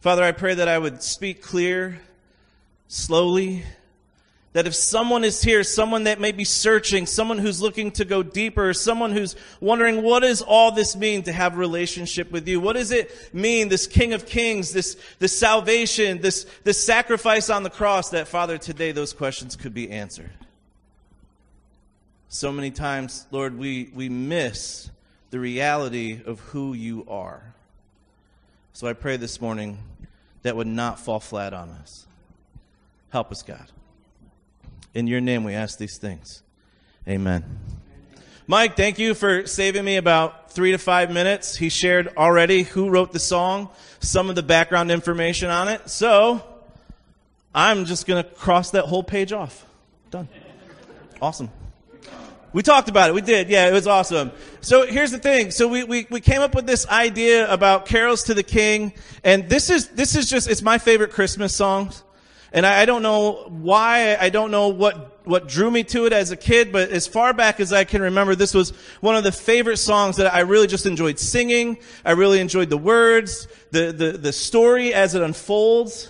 Father, 0.00 0.22
I 0.22 0.32
pray 0.32 0.54
that 0.54 0.68
I 0.68 0.78
would 0.78 1.02
speak 1.02 1.40
clear, 1.40 1.98
slowly, 2.88 3.64
that 4.54 4.68
if 4.68 4.74
someone 4.74 5.24
is 5.24 5.42
here, 5.42 5.64
someone 5.64 6.04
that 6.04 6.20
may 6.20 6.30
be 6.30 6.44
searching, 6.44 7.06
someone 7.06 7.38
who's 7.38 7.60
looking 7.60 7.90
to 7.90 8.04
go 8.04 8.22
deeper, 8.22 8.72
someone 8.72 9.10
who's 9.10 9.34
wondering 9.60 10.00
what 10.02 10.20
does 10.20 10.42
all 10.42 10.70
this 10.70 10.94
mean 10.94 11.24
to 11.24 11.32
have 11.32 11.54
a 11.54 11.56
relationship 11.56 12.30
with 12.30 12.46
you? 12.46 12.60
What 12.60 12.74
does 12.74 12.92
it 12.92 13.34
mean, 13.34 13.68
this 13.68 13.88
King 13.88 14.12
of 14.12 14.26
Kings, 14.26 14.72
this, 14.72 14.96
this 15.18 15.36
salvation, 15.36 16.20
this, 16.20 16.46
this 16.62 16.82
sacrifice 16.82 17.50
on 17.50 17.64
the 17.64 17.70
cross, 17.70 18.10
that 18.10 18.28
Father, 18.28 18.56
today 18.56 18.92
those 18.92 19.12
questions 19.12 19.56
could 19.56 19.74
be 19.74 19.90
answered. 19.90 20.30
So 22.28 22.52
many 22.52 22.70
times, 22.70 23.26
Lord, 23.32 23.58
we, 23.58 23.90
we 23.92 24.08
miss 24.08 24.88
the 25.30 25.40
reality 25.40 26.20
of 26.24 26.38
who 26.38 26.74
you 26.74 27.04
are. 27.08 27.42
So 28.72 28.86
I 28.86 28.92
pray 28.92 29.16
this 29.16 29.40
morning 29.40 29.78
that 30.42 30.54
would 30.54 30.68
not 30.68 31.00
fall 31.00 31.18
flat 31.18 31.52
on 31.52 31.70
us. 31.70 32.06
Help 33.10 33.32
us, 33.32 33.42
God. 33.42 33.66
In 34.94 35.08
your 35.08 35.20
name 35.20 35.42
we 35.42 35.54
ask 35.54 35.76
these 35.76 35.98
things. 35.98 36.42
Amen. 37.08 37.44
Mike, 38.46 38.76
thank 38.76 38.98
you 38.98 39.14
for 39.14 39.46
saving 39.46 39.84
me 39.84 39.96
about 39.96 40.52
three 40.52 40.70
to 40.70 40.78
five 40.78 41.10
minutes. 41.10 41.56
He 41.56 41.68
shared 41.68 42.14
already 42.16 42.62
who 42.62 42.90
wrote 42.90 43.12
the 43.12 43.18
song, 43.18 43.70
some 43.98 44.30
of 44.30 44.36
the 44.36 44.42
background 44.42 44.92
information 44.92 45.50
on 45.50 45.66
it. 45.66 45.90
So 45.90 46.44
I'm 47.52 47.86
just 47.86 48.06
going 48.06 48.22
to 48.22 48.30
cross 48.30 48.70
that 48.70 48.84
whole 48.84 49.02
page 49.02 49.32
off. 49.32 49.66
Done. 50.10 50.28
Awesome. 51.20 51.50
We 52.52 52.62
talked 52.62 52.88
about 52.88 53.10
it. 53.10 53.14
We 53.14 53.20
did. 53.20 53.48
Yeah, 53.48 53.68
it 53.68 53.72
was 53.72 53.88
awesome. 53.88 54.30
So 54.60 54.86
here's 54.86 55.10
the 55.10 55.18
thing. 55.18 55.50
So 55.50 55.66
we, 55.66 55.82
we, 55.82 56.06
we 56.08 56.20
came 56.20 56.40
up 56.40 56.54
with 56.54 56.66
this 56.66 56.86
idea 56.86 57.52
about 57.52 57.86
carols 57.86 58.22
to 58.24 58.34
the 58.34 58.44
king. 58.44 58.92
And 59.24 59.48
this 59.48 59.70
is, 59.70 59.88
this 59.88 60.14
is 60.14 60.30
just, 60.30 60.48
it's 60.48 60.62
my 60.62 60.78
favorite 60.78 61.10
Christmas 61.10 61.52
song. 61.52 61.92
And 62.54 62.64
I, 62.64 62.82
I 62.82 62.84
don't 62.84 63.02
know 63.02 63.48
why. 63.48 64.16
I 64.16 64.30
don't 64.30 64.52
know 64.52 64.68
what, 64.68 65.26
what 65.26 65.48
drew 65.48 65.70
me 65.70 65.82
to 65.84 66.06
it 66.06 66.12
as 66.12 66.30
a 66.30 66.36
kid, 66.36 66.70
but 66.70 66.90
as 66.90 67.08
far 67.08 67.34
back 67.34 67.58
as 67.58 67.72
I 67.72 67.82
can 67.82 68.00
remember, 68.00 68.36
this 68.36 68.54
was 68.54 68.70
one 69.00 69.16
of 69.16 69.24
the 69.24 69.32
favorite 69.32 69.78
songs 69.78 70.16
that 70.16 70.32
I 70.32 70.40
really 70.40 70.68
just 70.68 70.86
enjoyed 70.86 71.18
singing. 71.18 71.78
I 72.04 72.12
really 72.12 72.38
enjoyed 72.38 72.70
the 72.70 72.78
words, 72.78 73.48
the, 73.72 73.92
the, 73.92 74.12
the 74.12 74.32
story 74.32 74.94
as 74.94 75.16
it 75.16 75.22
unfolds. 75.22 76.08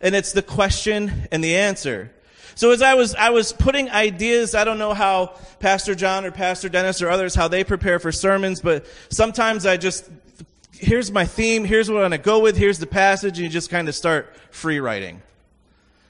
And 0.00 0.16
it's 0.16 0.32
the 0.32 0.42
question 0.42 1.28
and 1.30 1.44
the 1.44 1.54
answer. 1.54 2.12
So 2.56 2.72
as 2.72 2.82
I 2.82 2.94
was, 2.94 3.14
I 3.14 3.30
was 3.30 3.52
putting 3.52 3.88
ideas, 3.88 4.56
I 4.56 4.64
don't 4.64 4.78
know 4.78 4.94
how 4.94 5.36
Pastor 5.60 5.94
John 5.94 6.24
or 6.24 6.32
Pastor 6.32 6.68
Dennis 6.68 7.00
or 7.00 7.08
others, 7.08 7.36
how 7.36 7.46
they 7.46 7.62
prepare 7.62 8.00
for 8.00 8.10
sermons, 8.10 8.60
but 8.60 8.84
sometimes 9.10 9.64
I 9.64 9.76
just, 9.76 10.10
here's 10.72 11.12
my 11.12 11.24
theme, 11.24 11.64
here's 11.64 11.88
what 11.88 11.98
I'm 11.98 12.10
going 12.10 12.10
to 12.10 12.18
go 12.18 12.40
with, 12.40 12.56
here's 12.56 12.80
the 12.80 12.86
passage, 12.86 13.38
and 13.38 13.44
you 13.44 13.48
just 13.48 13.70
kind 13.70 13.88
of 13.88 13.94
start 13.94 14.36
free 14.50 14.80
writing. 14.80 15.22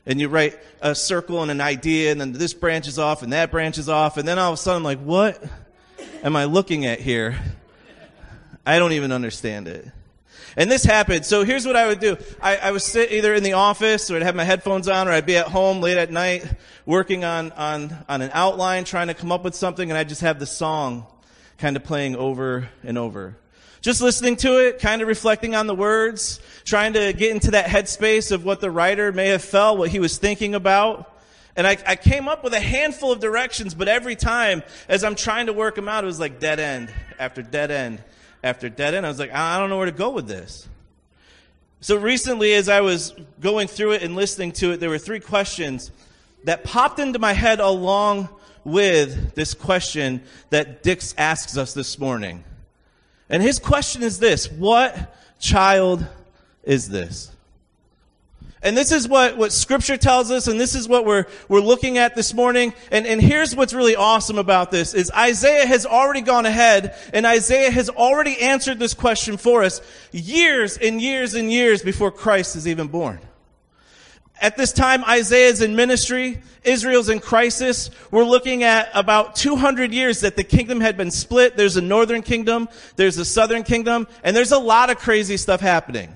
And 0.05 0.21
you 0.21 0.29
write 0.29 0.59
a 0.81 0.95
circle 0.95 1.43
and 1.43 1.51
an 1.51 1.61
idea, 1.61 2.11
and 2.11 2.21
then 2.21 2.33
this 2.33 2.55
branches 2.55 2.99
off, 2.99 3.23
and 3.23 3.33
that 3.33 3.51
branches 3.51 3.89
off, 3.89 4.17
and 4.17 4.27
then 4.27 4.39
all 4.39 4.53
of 4.53 4.55
a 4.55 4.57
sudden 4.57 4.79
I'm 4.79 4.85
like, 4.85 4.99
what 4.99 5.43
am 6.25 6.35
I 6.35 6.45
looking 6.45 6.87
at 6.87 7.01
here? 7.01 7.39
I 8.67 8.79
don't 8.79 8.93
even 8.93 9.13
understand 9.13 9.69
it. 9.69 9.87
And 10.57 10.71
this 10.71 10.85
happened. 10.85 11.25
So 11.25 11.45
here's 11.45 11.67
what 11.67 11.77
I 11.77 11.87
would 11.87 12.01
do. 12.01 12.17
I, 12.41 12.57
I 12.57 12.71
would 12.73 12.83
sit 12.83 13.11
either 13.11 13.35
in 13.35 13.43
the 13.43 13.55
office 13.55 14.11
or 14.11 14.17
I'd 14.17 14.23
have 14.23 14.35
my 14.35 14.45
headphones 14.45 14.89
on 14.89 15.09
or 15.09 15.13
I'd 15.13 15.25
be 15.25 15.37
at 15.37 15.47
home 15.47 15.81
late 15.81 15.97
at 15.97 16.11
night 16.11 16.45
working 16.85 17.25
on, 17.25 17.53
on, 17.53 17.97
on 18.09 18.23
an 18.23 18.31
outline, 18.35 18.85
trying 18.85 19.07
to 19.07 19.15
come 19.15 19.33
up 19.33 19.45
with 19.45 19.55
something, 19.55 19.91
and 19.91 19.97
I'd 19.97 20.09
just 20.09 20.21
have 20.21 20.39
the 20.39 20.47
song 20.47 21.07
kind 21.59 21.77
of 21.77 21.85
playing 21.85 22.17
over 22.17 22.69
and 22.83 22.99
over. 22.99 23.37
Just 23.83 24.01
listening 24.01 24.37
to 24.37 24.65
it, 24.65 24.79
kind 24.79 25.03
of 25.03 25.09
reflecting 25.09 25.57
on 25.57 25.67
the 25.67 25.75
words, 25.75 26.41
trying 26.65 26.93
to 26.93 27.13
get 27.13 27.33
into 27.33 27.51
that 27.51 27.67
headspace 27.67 28.31
of 28.31 28.45
what 28.45 28.61
the 28.61 28.71
writer 28.71 29.11
may 29.11 29.27
have 29.31 29.43
felt, 29.43 29.77
what 29.77 29.91
he 29.91 29.99
was 29.99 30.19
thinking 30.19 30.55
about. 30.55 31.21
And 31.57 31.67
I, 31.67 31.77
I 31.85 31.97
came 31.97 32.29
up 32.29 32.45
with 32.45 32.55
a 32.55 32.61
handful 32.61 33.11
of 33.11 33.19
directions, 33.19 33.75
but 33.75 33.89
every 33.89 34.15
time 34.15 34.63
as 34.89 35.03
I'm 35.03 35.17
trying 35.17 35.47
to 35.47 35.53
work 35.53 35.75
them 35.75 35.89
out, 35.89 36.05
it 36.05 36.07
was 36.07 36.21
like 36.21 36.39
dead 36.39 36.61
end 36.61 36.95
after 37.19 37.43
dead 37.43 37.73
end 37.73 38.05
after 38.45 38.69
dead 38.69 38.95
end. 38.95 39.05
I 39.05 39.09
was 39.09 39.19
like, 39.19 39.33
I 39.33 39.59
don't 39.59 39.69
know 39.69 39.79
where 39.79 39.87
to 39.87 39.93
go 39.93 40.11
with 40.11 40.29
this. 40.29 40.69
So 41.81 41.97
recently, 41.97 42.55
as 42.55 42.69
I 42.69 42.83
was 42.83 43.13
going 43.41 43.67
through 43.67 43.93
it 43.93 44.03
and 44.05 44.15
listening 44.15 44.53
to 44.53 44.71
it, 44.71 44.77
there 44.79 44.91
were 44.91 44.99
three 44.99 45.19
questions 45.19 45.91
that 46.45 46.63
popped 46.63 47.01
into 47.01 47.19
my 47.19 47.33
head 47.33 47.59
along 47.59 48.29
with 48.63 49.35
this 49.35 49.55
question 49.55 50.23
that 50.51 50.85
Dix 50.85 51.17
asks 51.19 51.57
us 51.57 51.75
this 51.75 51.99
morning. 51.99 52.45
And 53.33 53.43
his 53.43 53.59
question 53.59 54.03
is 54.03 54.21
this 54.21 54.53
What 54.53 55.17
child 55.41 56.07
is 56.63 56.89
this? 56.89 57.31
And 58.65 58.77
this 58.77 58.93
is 58.93 59.09
what, 59.09 59.37
what 59.37 59.51
scripture 59.51 59.97
tells 59.97 60.31
us, 60.31 60.47
and 60.47 60.61
this 60.61 60.77
is 60.77 60.89
what 60.89 61.05
we're, 61.05 61.27
we're 61.49 61.59
looking 61.59 61.99
at 61.99 62.15
this 62.15 62.33
morning. 62.33 62.73
And, 62.93 63.09
and 63.09 63.21
here's 63.21 63.57
what's 63.57 63.75
really 63.75 63.97
awesome 63.97 64.39
about 64.39 64.71
this 64.71 64.95
is 64.95 65.11
Isaiah 65.11 65.67
has 65.67 65.85
already 65.85 66.21
gone 66.21 66.47
ahead, 66.47 66.95
and 67.13 67.27
Isaiah 67.27 67.73
has 67.73 67.89
already 67.89 68.41
answered 68.41 68.79
this 68.79 68.95
question 68.95 69.37
for 69.37 69.65
us 69.65 69.81
years 70.13 70.79
and 70.79 71.03
years 71.03 71.35
and 71.35 71.51
years 71.51 71.83
before 71.83 72.13
Christ 72.13 72.55
is 72.55 72.69
even 72.69 72.87
born. 72.87 73.19
At 74.43 74.57
this 74.57 74.73
time, 74.73 75.05
Isaiah 75.05 75.49
is 75.49 75.63
in 75.63 75.77
ministry. 75.77 76.43
Israel's 76.65 77.09
in 77.09 77.21
crisis. 77.21 77.91
We're 78.11 78.25
looking 78.25 78.65
at 78.65 78.91
about 78.93 79.37
200 79.37 79.95
years 79.95 80.21
that 80.21 80.35
the 80.35 80.43
kingdom 80.43 80.81
had 80.81 80.97
been 80.97 81.13
split. 81.13 81.57
There's 81.57 81.77
a 81.77 81.81
northern 81.81 82.23
kingdom. 82.23 82.69
There's 82.97 83.19
a 83.19 83.25
southern 83.25 83.63
kingdom. 83.63 84.09
And 84.25 84.35
there's 84.35 84.51
a 84.51 84.59
lot 84.59 84.91
of 84.91 84.99
crazy 84.99 85.37
stuff 85.37 85.61
happening. 85.61 86.15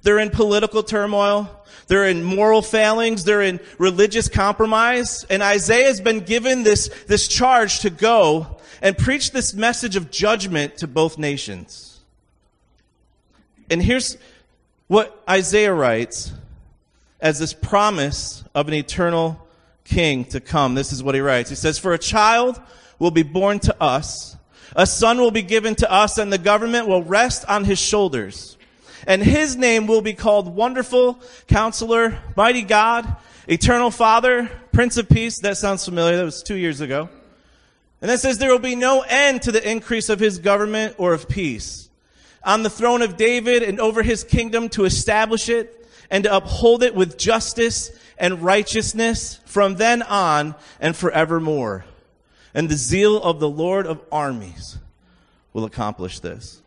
They're 0.00 0.18
in 0.18 0.30
political 0.30 0.82
turmoil. 0.82 1.64
They're 1.88 2.08
in 2.08 2.24
moral 2.24 2.62
failings. 2.62 3.24
They're 3.24 3.42
in 3.42 3.60
religious 3.78 4.30
compromise. 4.30 5.24
And 5.24 5.42
Isaiah 5.42 5.88
has 5.88 6.00
been 6.00 6.20
given 6.20 6.62
this, 6.62 6.88
this 7.06 7.28
charge 7.28 7.80
to 7.80 7.90
go 7.90 8.56
and 8.80 8.96
preach 8.96 9.32
this 9.32 9.52
message 9.52 9.94
of 9.94 10.10
judgment 10.10 10.78
to 10.78 10.86
both 10.86 11.18
nations. 11.18 12.00
And 13.70 13.82
here's 13.82 14.16
what 14.88 15.22
Isaiah 15.28 15.74
writes 15.74 16.32
as 17.22 17.38
this 17.38 17.54
promise 17.54 18.42
of 18.52 18.66
an 18.66 18.74
eternal 18.74 19.40
king 19.84 20.24
to 20.26 20.40
come. 20.40 20.74
This 20.74 20.92
is 20.92 21.02
what 21.02 21.14
he 21.14 21.20
writes. 21.20 21.48
He 21.48 21.56
says, 21.56 21.78
For 21.78 21.94
a 21.94 21.98
child 21.98 22.60
will 22.98 23.12
be 23.12 23.22
born 23.22 23.60
to 23.60 23.82
us, 23.82 24.36
a 24.74 24.86
son 24.86 25.18
will 25.18 25.30
be 25.30 25.42
given 25.42 25.76
to 25.76 25.90
us, 25.90 26.18
and 26.18 26.32
the 26.32 26.38
government 26.38 26.88
will 26.88 27.02
rest 27.02 27.44
on 27.48 27.64
his 27.64 27.78
shoulders. 27.78 28.58
And 29.06 29.22
his 29.22 29.56
name 29.56 29.86
will 29.86 30.02
be 30.02 30.14
called 30.14 30.54
Wonderful 30.54 31.20
Counselor, 31.46 32.18
Mighty 32.36 32.62
God, 32.62 33.16
Eternal 33.48 33.90
Father, 33.90 34.50
Prince 34.72 34.96
of 34.96 35.08
Peace. 35.08 35.38
That 35.40 35.56
sounds 35.56 35.84
familiar. 35.84 36.16
That 36.16 36.24
was 36.24 36.42
two 36.42 36.56
years 36.56 36.80
ago. 36.80 37.08
And 38.00 38.10
that 38.10 38.20
says 38.20 38.38
there 38.38 38.50
will 38.50 38.58
be 38.58 38.76
no 38.76 39.02
end 39.02 39.42
to 39.42 39.52
the 39.52 39.68
increase 39.68 40.08
of 40.08 40.18
his 40.18 40.38
government 40.38 40.96
or 40.98 41.12
of 41.12 41.28
peace. 41.28 41.88
On 42.44 42.64
the 42.64 42.70
throne 42.70 43.02
of 43.02 43.16
David 43.16 43.62
and 43.62 43.78
over 43.78 44.02
his 44.02 44.24
kingdom 44.24 44.68
to 44.70 44.84
establish 44.84 45.48
it 45.48 45.81
and 46.12 46.24
to 46.24 46.36
uphold 46.36 46.82
it 46.82 46.94
with 46.94 47.16
justice 47.16 47.90
and 48.18 48.42
righteousness 48.42 49.40
from 49.46 49.76
then 49.76 50.02
on 50.02 50.54
and 50.78 50.94
forevermore. 50.94 51.86
And 52.54 52.68
the 52.68 52.76
zeal 52.76 53.20
of 53.20 53.40
the 53.40 53.48
Lord 53.48 53.86
of 53.86 53.98
armies 54.12 54.76
will 55.54 55.64
accomplish 55.64 56.20
this. 56.20 56.60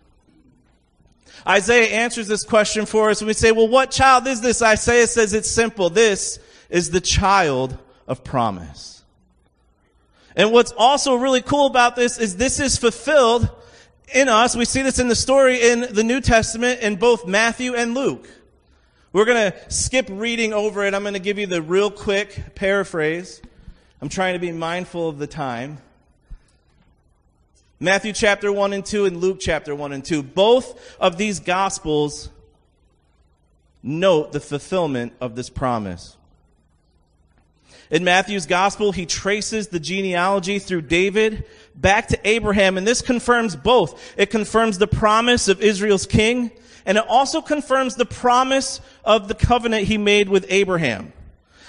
Isaiah 1.48 1.96
answers 1.96 2.28
this 2.28 2.44
question 2.44 2.88
for 2.88 3.12
us 3.12 3.22
and 3.22 3.28
we 3.28 3.34
say, 3.34 3.52
well, 3.52 3.68
what 3.68 3.92
child 3.92 4.26
is 4.26 4.42
this? 4.42 4.64
Isaiah 4.64 5.06
says 5.06 5.36
it's 5.36 5.50
simple. 5.50 5.92
This 5.92 6.40
is 6.72 6.90
the 6.90 7.00
child 7.00 7.78
of 8.08 8.24
promise. 8.24 9.04
And 10.36 10.52
what's 10.52 10.72
also 10.72 11.14
really 11.14 11.44
cool 11.44 11.68
about 11.68 11.96
this 11.96 12.18
is 12.18 12.38
this 12.38 12.60
is 12.60 12.80
fulfilled 12.80 13.48
in 14.12 14.28
us. 14.28 14.56
We 14.56 14.66
see 14.66 14.82
this 14.82 14.98
in 14.98 15.08
the 15.08 15.16
story 15.16 15.62
in 15.62 15.94
the 15.94 16.04
New 16.04 16.20
Testament 16.20 16.82
in 16.82 16.96
both 16.96 17.28
Matthew 17.28 17.76
and 17.76 17.94
Luke. 17.94 18.28
We're 19.16 19.24
going 19.24 19.50
to 19.50 19.58
skip 19.70 20.08
reading 20.10 20.52
over 20.52 20.84
it. 20.84 20.94
I'm 20.94 21.04
going 21.04 21.14
to 21.14 21.22
give 21.22 21.40
you 21.40 21.48
the 21.48 21.62
real 21.62 21.90
quick 21.90 22.54
paraphrase. 22.54 23.42
I'm 24.02 24.10
trying 24.10 24.34
to 24.34 24.40
be 24.40 24.52
mindful 24.52 25.08
of 25.08 25.20
the 25.20 25.26
time. 25.26 25.78
Matthew 27.80 28.12
chapter 28.12 28.52
1 28.52 28.74
and 28.74 28.86
2 28.86 29.06
and 29.06 29.22
Luke 29.22 29.38
chapter 29.40 29.74
1 29.74 29.94
and 29.94 30.04
2. 30.04 30.22
Both 30.22 30.98
of 31.00 31.16
these 31.16 31.40
gospels 31.40 32.28
note 33.82 34.34
the 34.34 34.42
fulfillment 34.42 35.14
of 35.22 35.38
this 35.38 35.50
promise. 35.50 36.18
In 37.90 38.04
Matthew's 38.04 38.46
gospel, 38.46 38.92
he 38.92 39.06
traces 39.06 39.70
the 39.70 39.80
genealogy 39.80 40.60
through 40.60 40.82
David 40.82 41.46
back 41.74 42.10
to 42.10 42.20
Abraham, 42.28 42.78
and 42.78 42.86
this 42.86 43.02
confirms 43.02 43.56
both. 43.56 44.14
It 44.18 44.30
confirms 44.30 44.78
the 44.78 44.88
promise 44.88 45.48
of 45.48 45.62
Israel's 45.62 46.06
king, 46.06 46.52
and 46.86 46.98
it 46.98 47.06
also 47.08 47.42
confirms 47.42 47.96
the 47.96 48.06
promise 48.06 48.80
of 49.04 49.28
the 49.28 49.36
covenant 49.36 49.88
he 49.88 49.98
made 49.98 50.30
with 50.30 50.46
Abraham. 50.50 51.14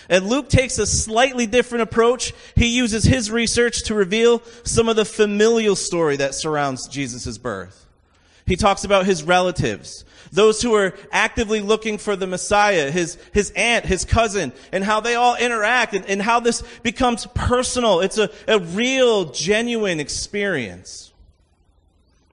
And 0.08 0.28
Luke 0.28 0.48
takes 0.48 0.78
a 0.78 0.86
slightly 0.86 1.46
different 1.46 1.82
approach. 1.82 2.32
He 2.54 2.66
uses 2.76 3.04
his 3.04 3.30
research 3.30 3.84
to 3.84 3.94
reveal 3.94 4.42
some 4.62 4.88
of 4.88 4.96
the 4.96 5.04
familial 5.04 5.74
story 5.74 6.16
that 6.16 6.34
surrounds 6.34 6.86
Jesus' 6.86 7.38
birth. 7.38 7.86
He 8.46 8.54
talks 8.54 8.84
about 8.84 9.06
his 9.06 9.24
relatives, 9.24 10.04
those 10.30 10.62
who 10.62 10.74
are 10.74 10.94
actively 11.10 11.60
looking 11.60 11.98
for 11.98 12.14
the 12.14 12.28
Messiah, 12.28 12.92
his, 12.92 13.18
his 13.32 13.52
aunt, 13.56 13.84
his 13.84 14.04
cousin, 14.04 14.52
and 14.70 14.84
how 14.84 15.00
they 15.00 15.16
all 15.16 15.34
interact 15.34 15.94
and, 15.94 16.06
and 16.06 16.22
how 16.22 16.38
this 16.38 16.62
becomes 16.84 17.26
personal. 17.34 18.00
It's 18.00 18.18
a, 18.18 18.30
a 18.46 18.60
real, 18.60 19.32
genuine 19.32 19.98
experience. 19.98 21.12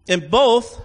And 0.08 0.30
both 0.30 0.80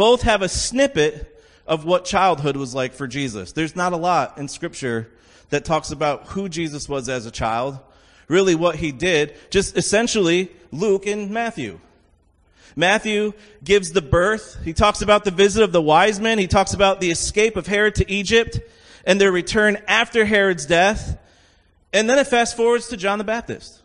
both 0.00 0.22
have 0.22 0.40
a 0.40 0.48
snippet 0.48 1.38
of 1.66 1.84
what 1.84 2.06
childhood 2.06 2.56
was 2.56 2.74
like 2.74 2.94
for 2.94 3.06
Jesus. 3.06 3.52
There's 3.52 3.76
not 3.76 3.92
a 3.92 3.98
lot 3.98 4.38
in 4.38 4.48
scripture 4.48 5.10
that 5.50 5.66
talks 5.66 5.90
about 5.90 6.28
who 6.28 6.48
Jesus 6.48 6.88
was 6.88 7.10
as 7.10 7.26
a 7.26 7.30
child, 7.30 7.78
really 8.26 8.54
what 8.54 8.76
he 8.76 8.92
did, 8.92 9.34
just 9.50 9.76
essentially 9.76 10.50
Luke 10.72 11.06
and 11.06 11.30
Matthew. 11.30 11.80
Matthew 12.74 13.34
gives 13.62 13.92
the 13.92 14.00
birth. 14.00 14.56
He 14.64 14.72
talks 14.72 15.02
about 15.02 15.24
the 15.24 15.30
visit 15.30 15.62
of 15.62 15.72
the 15.72 15.82
wise 15.82 16.18
men. 16.18 16.38
He 16.38 16.46
talks 16.46 16.72
about 16.72 17.02
the 17.02 17.10
escape 17.10 17.58
of 17.58 17.66
Herod 17.66 17.96
to 17.96 18.10
Egypt 18.10 18.58
and 19.04 19.20
their 19.20 19.30
return 19.30 19.76
after 19.86 20.24
Herod's 20.24 20.64
death. 20.64 21.18
And 21.92 22.08
then 22.08 22.18
it 22.18 22.26
fast 22.26 22.56
forwards 22.56 22.88
to 22.88 22.96
John 22.96 23.18
the 23.18 23.24
Baptist. 23.24 23.79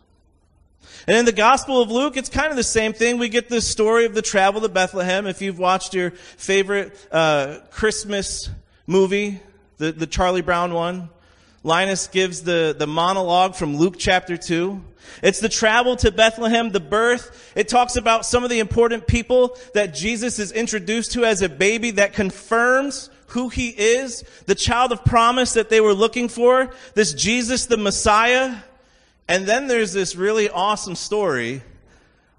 And 1.06 1.16
in 1.16 1.24
the 1.24 1.32
Gospel 1.32 1.80
of 1.80 1.90
Luke, 1.90 2.16
it's 2.16 2.28
kind 2.28 2.50
of 2.50 2.56
the 2.56 2.64
same 2.64 2.92
thing. 2.92 3.18
We 3.18 3.28
get 3.28 3.48
the 3.48 3.60
story 3.60 4.06
of 4.06 4.14
the 4.14 4.22
travel 4.22 4.60
to 4.62 4.68
Bethlehem. 4.68 5.26
If 5.26 5.40
you've 5.40 5.58
watched 5.58 5.94
your 5.94 6.10
favorite 6.10 6.98
uh, 7.12 7.58
Christmas 7.70 8.50
movie, 8.86 9.40
the, 9.78 9.92
the 9.92 10.06
Charlie 10.06 10.42
Brown 10.42 10.74
one, 10.74 11.10
Linus 11.62 12.06
gives 12.06 12.42
the, 12.42 12.74
the 12.78 12.86
monologue 12.86 13.56
from 13.56 13.76
Luke 13.76 13.96
chapter 13.98 14.36
2. 14.36 14.82
It's 15.22 15.40
the 15.40 15.48
travel 15.48 15.96
to 15.96 16.12
Bethlehem, 16.12 16.70
the 16.70 16.80
birth. 16.80 17.52
It 17.56 17.68
talks 17.68 17.96
about 17.96 18.26
some 18.26 18.44
of 18.44 18.50
the 18.50 18.60
important 18.60 19.06
people 19.06 19.56
that 19.74 19.94
Jesus 19.94 20.38
is 20.38 20.52
introduced 20.52 21.12
to 21.12 21.24
as 21.24 21.42
a 21.42 21.48
baby 21.48 21.92
that 21.92 22.12
confirms 22.12 23.10
who 23.28 23.48
he 23.48 23.70
is, 23.70 24.24
the 24.46 24.54
child 24.54 24.92
of 24.92 25.04
promise 25.04 25.54
that 25.54 25.68
they 25.68 25.80
were 25.80 25.94
looking 25.94 26.28
for, 26.28 26.70
this 26.94 27.12
Jesus 27.12 27.66
the 27.66 27.76
Messiah. 27.76 28.56
And 29.28 29.46
then 29.46 29.66
there's 29.66 29.92
this 29.92 30.14
really 30.14 30.48
awesome 30.48 30.94
story 30.94 31.62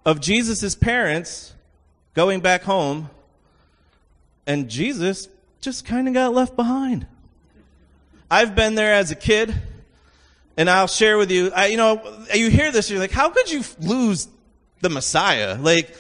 of 0.06 0.22
Jesus' 0.22 0.74
parents 0.74 1.54
going 2.14 2.40
back 2.40 2.64
home, 2.64 3.10
and 4.46 4.70
Jesus 4.70 5.28
just 5.60 5.86
kind 5.86 6.08
of 6.08 6.14
got 6.14 6.34
left 6.34 6.56
behind. 6.56 7.06
I've 8.32 8.56
been 8.56 8.76
there 8.76 8.94
as 8.94 9.12
a 9.12 9.16
kid, 9.16 9.54
and 10.56 10.70
I'll 10.70 10.88
share 10.88 11.18
with 11.18 11.30
you, 11.30 11.52
I, 11.54 11.68
you 11.68 11.78
know, 11.78 12.26
you 12.34 12.50
hear 12.50 12.72
this, 12.72 12.90
you're 12.90 13.00
like, 13.00 13.12
how 13.12 13.30
could 13.30 13.52
you 13.52 13.64
lose 13.80 14.30
the 14.82 14.90
Messiah? 14.90 15.58
Like, 15.60 15.96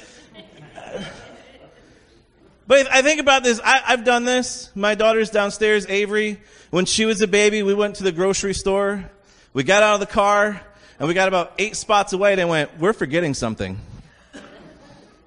but 2.67 2.91
I 2.91 3.01
think 3.01 3.19
about 3.19 3.43
this, 3.43 3.59
I, 3.63 3.81
I've 3.87 4.03
done 4.05 4.25
this. 4.25 4.71
My 4.73 4.95
daughter's 4.95 5.29
downstairs, 5.29 5.85
Avery. 5.87 6.41
When 6.69 6.85
she 6.85 7.05
was 7.05 7.21
a 7.21 7.27
baby, 7.27 7.61
we 7.61 7.73
went 7.73 7.95
to 7.97 8.03
the 8.03 8.11
grocery 8.11 8.53
store. 8.53 9.09
We 9.53 9.63
got 9.63 9.83
out 9.83 9.95
of 9.95 9.99
the 9.99 10.05
car, 10.05 10.61
and 10.99 11.07
we 11.07 11.13
got 11.13 11.27
about 11.27 11.53
eight 11.59 11.75
spots 11.75 12.13
away, 12.13 12.35
they 12.35 12.45
went, 12.45 12.79
We're 12.79 12.93
forgetting 12.93 13.33
something. 13.33 13.79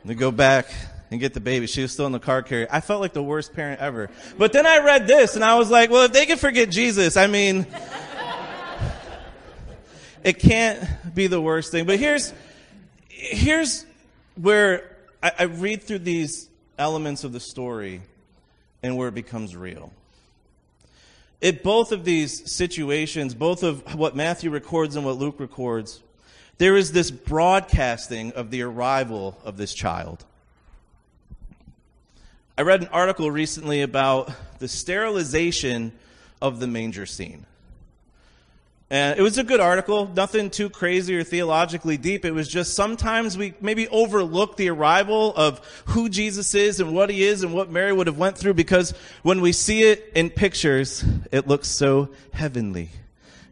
We 0.04 0.14
go 0.14 0.30
back 0.30 0.66
and 1.11 1.20
get 1.20 1.35
the 1.35 1.40
baby. 1.40 1.66
She 1.66 1.83
was 1.83 1.92
still 1.92 2.06
in 2.06 2.12
the 2.12 2.18
car 2.18 2.42
carrier. 2.42 2.66
I 2.70 2.80
felt 2.80 3.00
like 3.00 3.12
the 3.12 3.22
worst 3.22 3.52
parent 3.54 3.80
ever. 3.80 4.11
But 4.38 4.52
then 4.52 4.66
I 4.66 4.78
read 4.78 5.06
this, 5.06 5.35
and 5.35 5.44
I 5.44 5.56
was 5.56 5.70
like, 5.70 5.90
Well, 5.90 6.04
if 6.04 6.12
they 6.12 6.26
can 6.26 6.38
forget 6.38 6.70
Jesus, 6.70 7.16
I 7.16 7.26
mean, 7.26 7.66
it 10.24 10.38
can't 10.38 10.85
be 11.14 11.26
the 11.26 11.40
worst 11.40 11.70
thing. 11.70 11.87
But 11.87 11.98
here's, 11.98 12.33
here's 13.09 13.87
where 14.35 14.96
I, 15.22 15.33
I 15.40 15.42
read 15.44 15.83
through 15.83 16.00
these 16.00 16.48
elements 16.78 17.24
of 17.24 17.33
the 17.33 17.40
story 17.40 18.02
and 18.83 18.96
where 18.96 19.09
it 19.09 19.14
becomes 19.14 19.54
real 19.54 19.92
in 21.40 21.61
both 21.62 21.92
of 21.92 22.05
these 22.05 22.50
situations, 22.50 23.35
both 23.35 23.62
of 23.62 23.94
what 23.94 24.14
Matthew 24.14 24.50
records 24.50 24.96
and 24.96 25.05
what 25.05 25.16
Luke 25.16 25.40
records, 25.40 26.00
there 26.59 26.76
is 26.76 26.92
this 26.92 27.11
broadcasting 27.11 28.33
of 28.33 28.50
the 28.50 28.62
arrival 28.62 29.38
of 29.44 29.57
this 29.57 29.72
child. 29.72 30.24
I 32.59 32.62
read 32.62 32.83
an 32.83 32.88
article 32.88 33.31
recently 33.31 33.81
about 33.81 34.31
the 34.59 34.68
sterilization 34.68 35.92
of 36.42 36.61
the 36.61 36.66
manger 36.66 37.07
scene. 37.07 37.46
And 38.92 39.16
it 39.16 39.22
was 39.22 39.38
a 39.38 39.44
good 39.44 39.61
article, 39.61 40.11
nothing 40.16 40.50
too 40.50 40.68
crazy 40.68 41.16
or 41.16 41.22
theologically 41.22 41.96
deep. 41.96 42.24
It 42.24 42.33
was 42.33 42.48
just 42.48 42.74
sometimes 42.74 43.38
we 43.38 43.55
maybe 43.61 43.87
overlook 43.87 44.57
the 44.57 44.68
arrival 44.68 45.33
of 45.37 45.61
who 45.87 46.09
Jesus 46.09 46.57
is 46.57 46.81
and 46.81 46.92
what 46.92 47.09
he 47.09 47.22
is 47.22 47.44
and 47.44 47.55
what 47.55 47.70
Mary 47.70 47.92
would 47.92 48.09
have 48.09 48.18
went 48.18 48.37
through 48.37 48.55
because 48.55 48.92
when 49.22 49.40
we 49.40 49.53
see 49.53 49.85
it 49.85 50.11
in 50.16 50.29
pictures, 50.29 51.05
it 51.31 51.46
looks 51.46 51.68
so 51.68 52.09
heavenly 52.33 52.88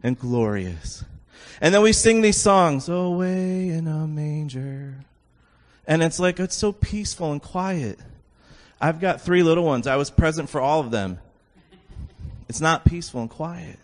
and 0.03 0.19
glorious. 0.19 1.05
And 1.61 1.73
then 1.73 1.83
we 1.83 1.93
sing 1.93 2.19
these 2.21 2.37
songs, 2.37 2.89
oh, 2.89 3.13
away 3.13 3.69
in 3.69 3.87
a 3.87 4.07
manger. 4.07 4.95
And 5.87 6.03
it's 6.03 6.19
like, 6.19 6.41
it's 6.41 6.55
so 6.55 6.73
peaceful 6.73 7.31
and 7.31 7.41
quiet. 7.41 7.97
I've 8.81 8.99
got 8.99 9.21
three 9.21 9.43
little 9.43 9.63
ones. 9.63 9.87
I 9.87 9.95
was 9.95 10.09
present 10.09 10.49
for 10.49 10.59
all 10.59 10.81
of 10.81 10.91
them. 10.91 11.19
It's 12.49 12.61
not 12.61 12.83
peaceful 12.83 13.21
and 13.21 13.29
quiet. 13.29 13.79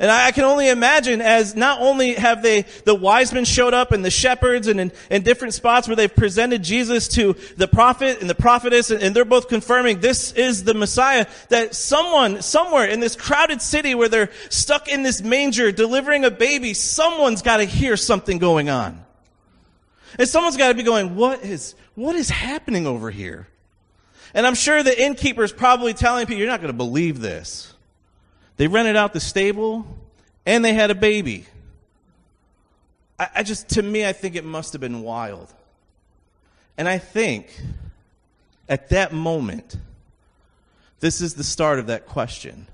And 0.00 0.10
I 0.10 0.30
can 0.30 0.44
only 0.44 0.68
imagine 0.68 1.20
as 1.20 1.56
not 1.56 1.80
only 1.80 2.14
have 2.14 2.42
they, 2.42 2.62
the 2.84 2.94
wise 2.94 3.32
men 3.32 3.44
showed 3.44 3.74
up 3.74 3.90
and 3.90 4.04
the 4.04 4.10
shepherds 4.10 4.68
and 4.68 4.78
in, 4.78 4.92
in 5.10 5.22
different 5.22 5.54
spots 5.54 5.88
where 5.88 5.96
they've 5.96 6.14
presented 6.14 6.62
Jesus 6.62 7.08
to 7.08 7.34
the 7.56 7.66
prophet 7.66 8.20
and 8.20 8.30
the 8.30 8.34
prophetess 8.34 8.90
and, 8.90 9.02
and 9.02 9.16
they're 9.16 9.24
both 9.24 9.48
confirming 9.48 10.00
this 10.00 10.32
is 10.32 10.62
the 10.62 10.74
Messiah, 10.74 11.26
that 11.48 11.74
someone, 11.74 12.42
somewhere 12.42 12.86
in 12.86 13.00
this 13.00 13.16
crowded 13.16 13.60
city 13.60 13.94
where 13.94 14.08
they're 14.08 14.30
stuck 14.50 14.88
in 14.88 15.02
this 15.02 15.20
manger 15.20 15.72
delivering 15.72 16.24
a 16.24 16.30
baby, 16.30 16.74
someone's 16.74 17.42
got 17.42 17.56
to 17.56 17.64
hear 17.64 17.96
something 17.96 18.38
going 18.38 18.68
on. 18.68 19.04
And 20.18 20.28
someone's 20.28 20.56
got 20.56 20.68
to 20.68 20.74
be 20.74 20.84
going, 20.84 21.16
what 21.16 21.44
is, 21.44 21.74
what 21.94 22.14
is 22.14 22.30
happening 22.30 22.86
over 22.86 23.10
here? 23.10 23.48
And 24.32 24.46
I'm 24.46 24.54
sure 24.54 24.82
the 24.82 25.02
innkeeper's 25.02 25.52
probably 25.52 25.94
telling 25.94 26.26
people, 26.26 26.38
you're 26.38 26.48
not 26.48 26.60
going 26.60 26.72
to 26.72 26.76
believe 26.76 27.20
this. 27.20 27.74
They 28.58 28.66
rented 28.66 28.96
out 28.96 29.12
the 29.12 29.20
stable 29.20 29.86
and 30.44 30.64
they 30.64 30.74
had 30.74 30.90
a 30.90 30.94
baby. 30.94 31.46
I, 33.18 33.28
I 33.36 33.42
just, 33.42 33.70
to 33.70 33.82
me, 33.82 34.06
I 34.06 34.12
think 34.12 34.34
it 34.34 34.44
must 34.44 34.72
have 34.72 34.80
been 34.80 35.02
wild. 35.02 35.52
And 36.76 36.88
I 36.88 36.98
think 36.98 37.60
at 38.68 38.90
that 38.90 39.12
moment, 39.12 39.76
this 41.00 41.20
is 41.20 41.34
the 41.34 41.44
start 41.44 41.78
of 41.78 41.86
that 41.86 42.06
question 42.06 42.66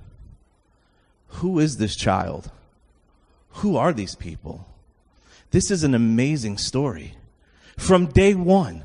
Who 1.28 1.58
is 1.58 1.76
this 1.76 1.94
child? 1.94 2.50
Who 3.58 3.76
are 3.76 3.92
these 3.92 4.14
people? 4.14 4.66
This 5.50 5.70
is 5.70 5.84
an 5.84 5.94
amazing 5.94 6.58
story. 6.58 7.14
From 7.76 8.06
day 8.06 8.34
one, 8.34 8.84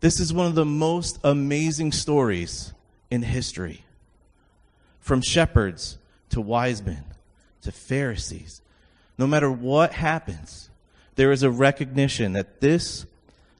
this 0.00 0.20
is 0.20 0.32
one 0.32 0.46
of 0.46 0.54
the 0.54 0.64
most 0.64 1.18
amazing 1.22 1.92
stories 1.92 2.72
in 3.10 3.22
history. 3.22 3.84
From 5.00 5.22
shepherds 5.22 5.98
to 6.30 6.40
wise 6.40 6.82
men 6.82 7.04
to 7.62 7.72
Pharisees, 7.72 8.60
no 9.16 9.26
matter 9.26 9.50
what 9.50 9.92
happens, 9.92 10.70
there 11.16 11.32
is 11.32 11.42
a 11.42 11.50
recognition 11.50 12.34
that 12.34 12.60
this 12.60 13.06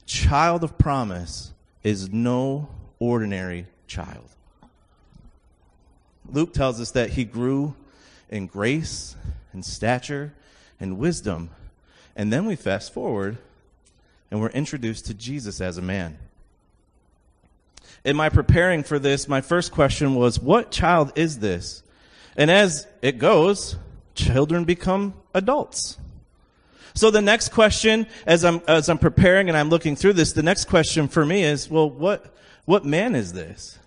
child 0.07 0.63
of 0.63 0.79
promise 0.79 1.53
is 1.83 2.11
no 2.11 2.69
ordinary 2.99 3.67
child. 3.87 4.29
Luke 6.31 6.53
tells 6.53 6.81
us 6.81 6.91
that 6.93 7.11
he 7.11 7.25
grew 7.25 7.75
in 8.29 8.47
grace 8.47 9.17
and 9.53 9.65
stature 9.65 10.35
and 10.79 10.99
wisdom. 10.99 11.51
And 12.15 12.33
then 12.33 12.47
we 12.47 12.57
fast 12.57 12.93
forward 12.93 13.39
and 14.31 14.41
we're 14.41 14.51
introduced 14.51 15.07
to 15.07 15.15
Jesus 15.15 15.61
as 15.61 15.79
a 15.79 15.83
man. 15.83 16.19
In 18.05 18.17
my 18.17 18.29
preparing 18.29 18.83
for 18.83 18.99
this, 18.99 19.29
my 19.29 19.41
first 19.41 19.73
question 19.73 20.15
was, 20.15 20.41
What 20.41 20.71
child 20.71 21.13
is 21.17 21.39
this? 21.39 21.83
And 22.37 22.51
as 22.51 22.87
it 23.03 23.19
goes, 23.19 23.77
children 24.15 24.65
become 24.65 25.15
adults. 25.35 25.99
So 26.95 27.11
the 27.11 27.23
next 27.23 27.51
question, 27.51 28.07
as 28.27 28.45
I'm, 28.45 28.61
as 28.67 28.89
I'm 28.89 28.99
preparing 28.99 29.49
and 29.49 29.57
I'm 29.57 29.69
looking 29.71 29.95
through 29.95 30.15
this, 30.15 30.33
the 30.33 30.43
next 30.43 30.65
question 30.65 31.07
for 31.07 31.25
me 31.25 31.45
is, 31.45 31.71
well, 31.71 31.89
what, 31.89 32.35
what 32.65 32.85
man 32.85 33.15
is 33.15 33.33
this? 33.33 33.79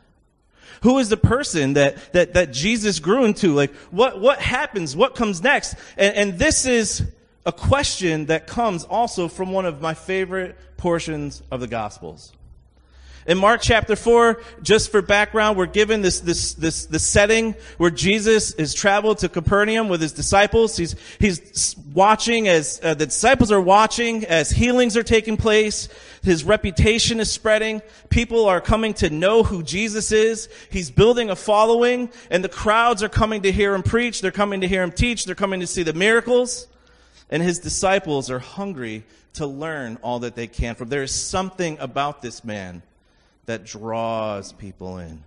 Who 0.84 0.97
is 0.97 1.10
the 1.10 1.17
person 1.17 1.74
that, 1.74 2.13
that, 2.13 2.34
that 2.34 2.54
Jesus 2.54 3.00
grew 3.00 3.26
into? 3.26 3.54
Like, 3.54 3.74
what, 3.91 4.19
what 4.19 4.39
happens? 4.39 4.95
What 4.95 5.15
comes 5.15 5.43
next? 5.43 5.76
And, 5.97 6.15
and 6.15 6.39
this 6.39 6.65
is 6.65 7.04
a 7.45 7.52
question 7.52 8.28
that 8.28 8.47
comes 8.47 8.84
also 8.86 9.28
from 9.28 9.52
one 9.52 9.65
of 9.65 9.82
my 9.82 9.93
favorite 9.93 10.58
portions 10.78 11.43
of 11.52 11.60
the 11.60 11.67
Gospels. 11.67 12.34
In 13.27 13.38
Mark 13.38 13.62
chapter 13.62 13.95
4, 13.95 14.41
just 14.63 14.91
for 14.91 15.03
background, 15.03 15.55
we're 15.55 15.67
given 15.67 16.01
this, 16.01 16.21
this, 16.21 16.55
this, 16.55 16.86
this 16.86 17.05
setting 17.05 17.53
where 17.77 17.91
Jesus 17.91 18.51
is 18.53 18.73
traveled 18.73 19.19
to 19.19 19.29
Capernaum 19.29 19.89
with 19.89 20.01
his 20.01 20.12
disciples. 20.12 20.75
He's, 20.75 20.95
he's 21.19 21.75
watching 21.93 22.47
as, 22.47 22.79
uh, 22.81 22.95
the 22.95 23.05
disciples 23.05 23.51
are 23.51 23.62
watching 23.62 24.25
as 24.25 24.49
healings 24.49 24.97
are 24.97 25.03
taking 25.03 25.38
place. 25.38 25.88
His 26.23 26.43
reputation 26.43 27.19
is 27.19 27.31
spreading. 27.31 27.84
People 28.10 28.45
are 28.45 28.60
coming 28.60 28.95
to 28.95 29.12
know 29.12 29.43
who 29.43 29.62
Jesus 29.62 30.12
is. 30.12 30.49
He's 30.71 30.89
building 30.89 31.29
a 31.29 31.36
following 31.36 32.10
and 32.31 32.43
the 32.43 32.49
crowds 32.49 33.03
are 33.03 33.10
coming 33.10 33.43
to 33.43 33.51
hear 33.51 33.75
him 33.75 33.84
preach. 33.84 34.21
They're 34.21 34.31
coming 34.31 34.62
to 34.62 34.67
hear 34.67 34.81
him 34.81 34.91
teach. 34.91 35.25
They're 35.25 35.36
coming 35.36 35.60
to 35.60 35.67
see 35.67 35.84
the 35.84 35.93
miracles. 35.93 36.67
And 37.29 37.43
his 37.43 37.60
disciples 37.60 38.31
are 38.31 38.39
hungry 38.39 39.03
to 39.34 39.45
learn 39.45 39.99
all 40.01 40.19
that 40.19 40.36
they 40.36 40.47
can 40.47 40.73
from. 40.73 40.89
There 40.89 41.03
is 41.03 41.13
something 41.13 41.77
about 41.79 42.23
this 42.23 42.43
man 42.43 42.81
that 43.45 43.65
draws 43.65 44.54
people 44.54 44.97
in. 44.97 45.23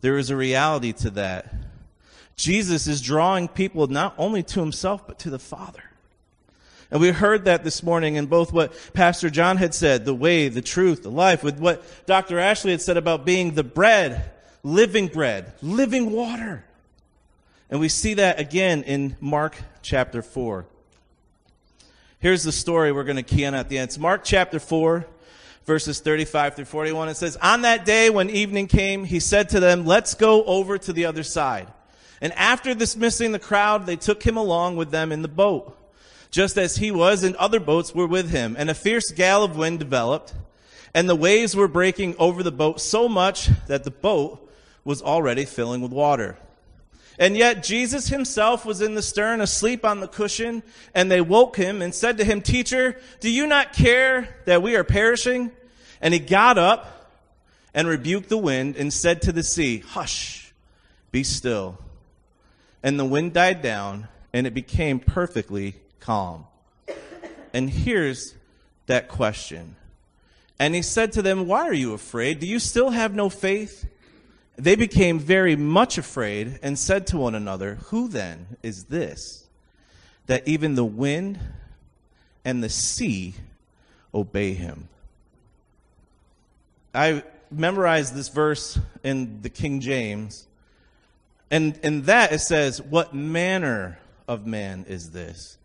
There 0.00 0.18
is 0.18 0.30
a 0.30 0.36
reality 0.36 0.92
to 0.94 1.10
that. 1.10 1.52
Jesus 2.36 2.86
is 2.86 3.00
drawing 3.00 3.48
people 3.48 3.86
not 3.86 4.14
only 4.18 4.42
to 4.42 4.60
himself, 4.60 5.06
but 5.06 5.18
to 5.20 5.30
the 5.30 5.38
Father. 5.38 5.82
And 6.90 7.00
we 7.00 7.10
heard 7.10 7.46
that 7.46 7.64
this 7.64 7.82
morning 7.82 8.14
in 8.14 8.26
both 8.26 8.52
what 8.52 8.72
Pastor 8.92 9.30
John 9.30 9.56
had 9.56 9.74
said, 9.74 10.04
the 10.04 10.14
way, 10.14 10.48
the 10.48 10.62
truth, 10.62 11.02
the 11.02 11.10
life, 11.10 11.42
with 11.42 11.58
what 11.58 11.82
Dr. 12.06 12.38
Ashley 12.38 12.70
had 12.70 12.80
said 12.80 12.96
about 12.96 13.24
being 13.24 13.54
the 13.54 13.64
bread, 13.64 14.30
living 14.62 15.08
bread, 15.08 15.54
living 15.62 16.12
water. 16.12 16.64
And 17.70 17.80
we 17.80 17.88
see 17.88 18.14
that 18.14 18.38
again 18.38 18.84
in 18.84 19.16
Mark 19.20 19.56
chapter 19.82 20.22
4. 20.22 20.66
Here's 22.20 22.44
the 22.44 22.52
story 22.52 22.92
we're 22.92 23.04
going 23.04 23.16
to 23.16 23.22
key 23.22 23.44
on 23.44 23.54
at 23.54 23.68
the 23.68 23.78
end. 23.78 23.88
It's 23.88 23.98
Mark 23.98 24.22
chapter 24.24 24.60
4, 24.60 25.06
verses 25.66 26.00
35 26.00 26.54
through 26.54 26.64
41. 26.64 27.08
It 27.08 27.16
says, 27.16 27.36
On 27.42 27.62
that 27.62 27.84
day 27.84 28.08
when 28.08 28.30
evening 28.30 28.68
came, 28.68 29.04
he 29.04 29.20
said 29.20 29.50
to 29.50 29.60
them, 29.60 29.84
Let's 29.84 30.14
go 30.14 30.44
over 30.44 30.78
to 30.78 30.92
the 30.92 31.04
other 31.04 31.22
side. 31.22 31.68
And 32.20 32.32
after 32.32 32.74
dismissing 32.74 33.32
the 33.32 33.38
crowd, 33.38 33.84
they 33.84 33.96
took 33.96 34.22
him 34.22 34.36
along 34.36 34.76
with 34.76 34.90
them 34.90 35.12
in 35.12 35.20
the 35.20 35.28
boat, 35.28 35.76
just 36.30 36.56
as 36.56 36.76
he 36.76 36.90
was, 36.90 37.22
and 37.22 37.36
other 37.36 37.60
boats 37.60 37.94
were 37.94 38.06
with 38.06 38.30
him. 38.30 38.56
And 38.58 38.70
a 38.70 38.74
fierce 38.74 39.10
gale 39.10 39.44
of 39.44 39.56
wind 39.56 39.80
developed, 39.80 40.32
and 40.94 41.08
the 41.08 41.16
waves 41.16 41.54
were 41.54 41.68
breaking 41.68 42.16
over 42.18 42.42
the 42.42 42.52
boat 42.52 42.80
so 42.80 43.08
much 43.08 43.50
that 43.66 43.84
the 43.84 43.90
boat 43.90 44.50
was 44.82 45.02
already 45.02 45.44
filling 45.44 45.82
with 45.82 45.92
water. 45.92 46.38
And 47.18 47.36
yet 47.36 47.62
Jesus 47.62 48.08
himself 48.08 48.66
was 48.66 48.82
in 48.82 48.94
the 48.94 49.02
stern, 49.02 49.40
asleep 49.40 49.84
on 49.84 50.00
the 50.00 50.08
cushion, 50.08 50.62
and 50.94 51.10
they 51.10 51.20
woke 51.20 51.56
him 51.56 51.80
and 51.80 51.94
said 51.94 52.18
to 52.18 52.24
him, 52.24 52.42
Teacher, 52.42 53.00
do 53.20 53.30
you 53.30 53.46
not 53.46 53.72
care 53.72 54.36
that 54.44 54.62
we 54.62 54.76
are 54.76 54.84
perishing? 54.84 55.50
And 56.00 56.12
he 56.12 56.20
got 56.20 56.58
up 56.58 57.10
and 57.72 57.88
rebuked 57.88 58.28
the 58.28 58.38
wind 58.38 58.76
and 58.76 58.92
said 58.92 59.22
to 59.22 59.32
the 59.32 59.42
sea, 59.42 59.78
Hush, 59.78 60.52
be 61.10 61.22
still. 61.22 61.78
And 62.82 63.00
the 63.00 63.04
wind 63.04 63.32
died 63.32 63.62
down, 63.62 64.08
and 64.32 64.46
it 64.46 64.54
became 64.54 65.00
perfectly 65.00 65.76
calm. 66.00 66.46
And 67.54 67.70
here's 67.70 68.34
that 68.86 69.08
question. 69.08 69.76
And 70.58 70.74
he 70.74 70.82
said 70.82 71.12
to 71.12 71.22
them, 71.22 71.46
Why 71.46 71.66
are 71.66 71.74
you 71.74 71.94
afraid? 71.94 72.40
Do 72.40 72.46
you 72.46 72.58
still 72.58 72.90
have 72.90 73.14
no 73.14 73.28
faith? 73.28 73.86
They 74.56 74.74
became 74.74 75.18
very 75.18 75.54
much 75.54 75.98
afraid 75.98 76.58
and 76.62 76.78
said 76.78 77.06
to 77.08 77.18
one 77.18 77.34
another, 77.34 77.74
Who 77.86 78.08
then 78.08 78.56
is 78.62 78.84
this 78.84 79.44
that 80.26 80.48
even 80.48 80.74
the 80.74 80.84
wind 80.84 81.38
and 82.44 82.64
the 82.64 82.70
sea 82.70 83.34
obey 84.14 84.54
him? 84.54 84.88
I 86.94 87.22
memorized 87.50 88.14
this 88.14 88.28
verse 88.28 88.78
in 89.04 89.42
the 89.42 89.50
King 89.50 89.80
James, 89.80 90.46
and 91.50 91.78
in 91.82 92.02
that 92.02 92.32
it 92.32 92.40
says, 92.40 92.80
What 92.80 93.14
manner 93.14 93.98
of 94.26 94.46
man 94.46 94.86
is 94.88 95.10
this 95.10 95.58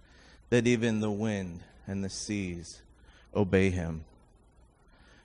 that 0.49 0.67
even 0.67 0.99
the 0.99 1.09
wind 1.09 1.61
and 1.87 2.03
the 2.03 2.09
seas 2.09 2.81
obey 3.33 3.69
him? 3.69 4.03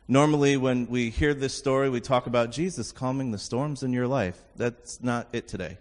Normally, 0.09 0.57
when 0.57 0.87
we 0.87 1.11
hear 1.11 1.35
this 1.35 1.55
story, 1.55 1.91
we 1.91 2.01
talk 2.01 2.27
about 2.27 2.53
Jesus 2.53 2.93
calming 2.93 3.33
the 3.33 3.39
storms 3.39 3.83
in 3.83 3.93
your 3.93 4.07
life. 4.07 4.41
That's 4.55 5.03
not 5.03 5.27
it 5.33 5.49
today. 5.49 5.79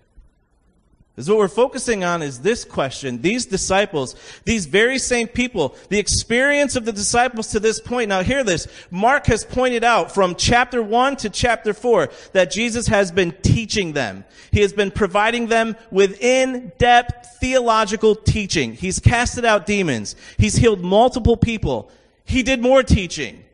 Because 1.16 1.30
what 1.30 1.38
we're 1.38 1.48
focusing 1.48 2.04
on 2.04 2.22
is 2.22 2.40
this 2.40 2.66
question. 2.66 3.22
These 3.22 3.46
disciples, 3.46 4.16
these 4.44 4.66
very 4.66 4.98
same 4.98 5.30
people, 5.30 5.74
the 5.88 6.00
experience 6.00 6.76
of 6.76 6.84
the 6.84 6.92
disciples 6.92 7.48
to 7.50 7.60
this 7.62 7.80
point. 7.80 8.10
Now 8.10 8.22
hear 8.22 8.44
this. 8.44 8.68
Mark 8.92 9.28
has 9.28 9.46
pointed 9.46 9.86
out 9.86 10.14
from 10.14 10.36
chapter 10.36 10.84
1 10.84 11.16
to 11.18 11.30
chapter 11.30 11.74
4 11.74 12.10
that 12.34 12.52
Jesus 12.52 12.88
has 12.88 13.14
been 13.14 13.32
teaching 13.44 13.94
them. 13.94 14.26
He 14.52 14.60
has 14.60 14.74
been 14.74 14.92
providing 14.92 15.48
them 15.48 15.78
with 15.90 16.20
in-depth 16.20 17.38
theological 17.40 18.16
teaching. 18.16 18.74
He's 18.74 19.00
casted 19.00 19.46
out 19.46 19.66
demons. 19.66 20.18
He's 20.38 20.58
healed 20.58 20.82
multiple 20.82 21.38
people. 21.38 21.90
He 22.26 22.44
did 22.44 22.60
more 22.60 22.84
teaching. 22.84 23.45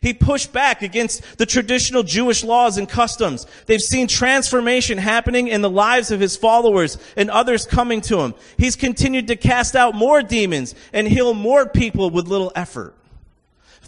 He 0.00 0.14
pushed 0.14 0.52
back 0.52 0.82
against 0.82 1.38
the 1.38 1.46
traditional 1.46 2.02
Jewish 2.02 2.44
laws 2.44 2.78
and 2.78 2.88
customs. 2.88 3.46
They've 3.66 3.82
seen 3.82 4.06
transformation 4.06 4.98
happening 4.98 5.48
in 5.48 5.60
the 5.60 5.70
lives 5.70 6.10
of 6.10 6.20
his 6.20 6.36
followers 6.36 6.98
and 7.16 7.30
others 7.30 7.66
coming 7.66 8.00
to 8.02 8.20
him. 8.20 8.34
He's 8.56 8.76
continued 8.76 9.28
to 9.28 9.36
cast 9.36 9.74
out 9.74 9.94
more 9.94 10.22
demons 10.22 10.74
and 10.92 11.08
heal 11.08 11.34
more 11.34 11.66
people 11.66 12.10
with 12.10 12.28
little 12.28 12.52
effort. 12.54 12.94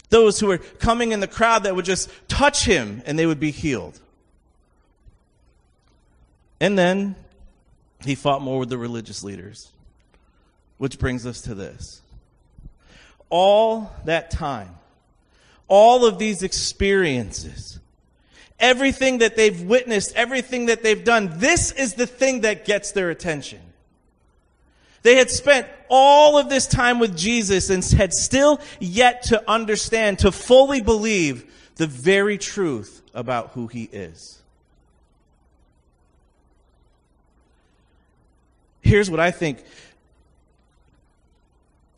Those 0.09 0.41
who 0.41 0.49
were 0.49 0.59
coming 0.59 1.13
in 1.13 1.21
the 1.21 1.29
crowd 1.29 1.63
that 1.65 1.77
would 1.77 1.85
just 1.85 2.11
touch 2.27 2.65
him 2.65 3.03
and 3.07 3.19
they 3.19 3.27
would 3.27 3.41
be 3.41 3.53
healed. 3.53 4.01
And 6.61 6.79
then 6.79 7.15
he 8.05 8.15
fought 8.15 8.43
more 8.43 8.59
with 8.59 8.69
the 8.69 8.79
religious 8.79 9.23
leaders. 9.23 9.71
Which 10.79 10.99
brings 10.99 11.27
us 11.27 11.43
to 11.43 11.55
this. 11.55 12.03
All 13.29 13.93
that 14.07 14.31
time, 14.31 14.77
all 15.71 16.05
of 16.05 16.19
these 16.19 16.43
experiences, 16.43 17.79
everything 18.59 19.19
that 19.19 19.37
they've 19.37 19.63
witnessed, 19.63 20.13
everything 20.17 20.67
that 20.67 20.83
they've 20.83 21.05
done, 21.05 21.31
this 21.39 21.71
is 21.71 21.95
the 21.95 22.09
thing 22.09 22.41
that 22.41 22.67
gets 22.67 22.91
their 22.91 23.09
attention. 23.09 23.61
They 25.03 25.17
had 25.17 25.31
spent 25.31 25.69
all 25.89 26.37
of 26.37 26.51
this 26.51 26.67
time 26.67 26.99
with 26.99 27.17
Jesus 27.17 27.71
and 27.71 27.83
had 27.85 28.13
still 28.13 28.61
yet 28.81 29.23
to 29.25 29.49
understand, 29.49 30.19
to 30.19 30.33
fully 30.33 30.83
believe 30.83 31.51
the 31.77 31.87
very 31.87 32.37
truth 32.37 33.01
about 33.15 33.53
who 33.53 33.69
he 33.69 33.85
is. 33.85 34.43
Here's 38.83 39.09
what 39.09 39.21
I 39.21 39.31
think 39.31 39.63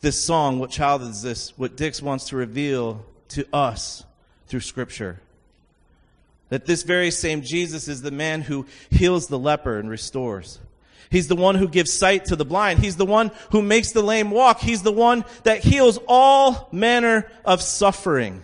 this 0.01 0.21
song, 0.21 0.59
What 0.59 0.69
Child 0.69 1.01
Is 1.01 1.23
This? 1.23 1.57
What 1.57 1.75
Dix 1.75 2.03
wants 2.03 2.25
to 2.25 2.35
reveal 2.35 3.03
to 3.33 3.47
us 3.53 4.03
through 4.47 4.61
Scripture. 4.61 5.19
That 6.49 6.65
this 6.65 6.83
very 6.83 7.11
same 7.11 7.41
Jesus 7.41 7.87
is 7.87 8.01
the 8.01 8.11
man 8.11 8.41
who 8.41 8.65
heals 8.89 9.27
the 9.27 9.39
leper 9.39 9.79
and 9.79 9.89
restores. 9.89 10.59
He's 11.09 11.27
the 11.27 11.35
one 11.35 11.55
who 11.55 11.67
gives 11.67 11.93
sight 11.93 12.25
to 12.25 12.35
the 12.35 12.45
blind. 12.45 12.79
He's 12.79 12.95
the 12.95 13.05
one 13.05 13.31
who 13.51 13.61
makes 13.61 13.91
the 13.91 14.01
lame 14.01 14.31
walk. 14.31 14.59
He's 14.59 14.81
the 14.81 14.91
one 14.91 15.25
that 15.43 15.63
heals 15.63 15.99
all 16.07 16.69
manner 16.71 17.31
of 17.45 17.61
suffering. 17.61 18.43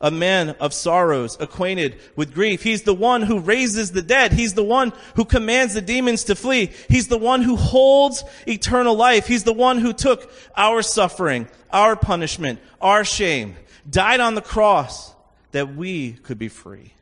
A 0.00 0.10
man 0.10 0.50
of 0.60 0.72
sorrows, 0.72 1.36
acquainted 1.40 2.00
with 2.16 2.32
grief. 2.32 2.62
He's 2.62 2.82
the 2.82 2.94
one 2.94 3.22
who 3.22 3.38
raises 3.38 3.92
the 3.92 4.00
dead. 4.00 4.32
He's 4.32 4.54
the 4.54 4.64
one 4.64 4.92
who 5.16 5.26
commands 5.26 5.74
the 5.74 5.82
demons 5.82 6.24
to 6.24 6.34
flee. 6.34 6.70
He's 6.88 7.08
the 7.08 7.18
one 7.18 7.42
who 7.42 7.56
holds 7.56 8.24
eternal 8.48 8.94
life. 8.94 9.26
He's 9.26 9.44
the 9.44 9.52
one 9.52 9.78
who 9.78 9.92
took 9.92 10.32
our 10.56 10.80
suffering, 10.80 11.48
our 11.70 11.96
punishment, 11.96 12.60
our 12.80 13.04
shame, 13.04 13.56
died 13.88 14.20
on 14.20 14.34
the 14.34 14.40
cross 14.40 15.14
that 15.52 15.74
we 15.74 16.12
could 16.12 16.38
be 16.38 16.48
free 16.48 16.92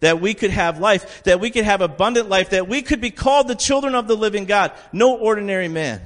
that 0.00 0.20
we 0.20 0.34
could 0.34 0.50
have 0.50 0.78
life, 0.78 1.22
that 1.24 1.40
we 1.40 1.50
could 1.50 1.64
have 1.64 1.80
abundant 1.80 2.28
life, 2.28 2.50
that 2.50 2.68
we 2.68 2.82
could 2.82 3.00
be 3.00 3.10
called 3.10 3.48
the 3.48 3.54
children 3.54 3.94
of 3.94 4.06
the 4.06 4.16
living 4.16 4.44
God. 4.44 4.72
No 4.92 5.16
ordinary 5.16 5.68
man. 5.68 6.02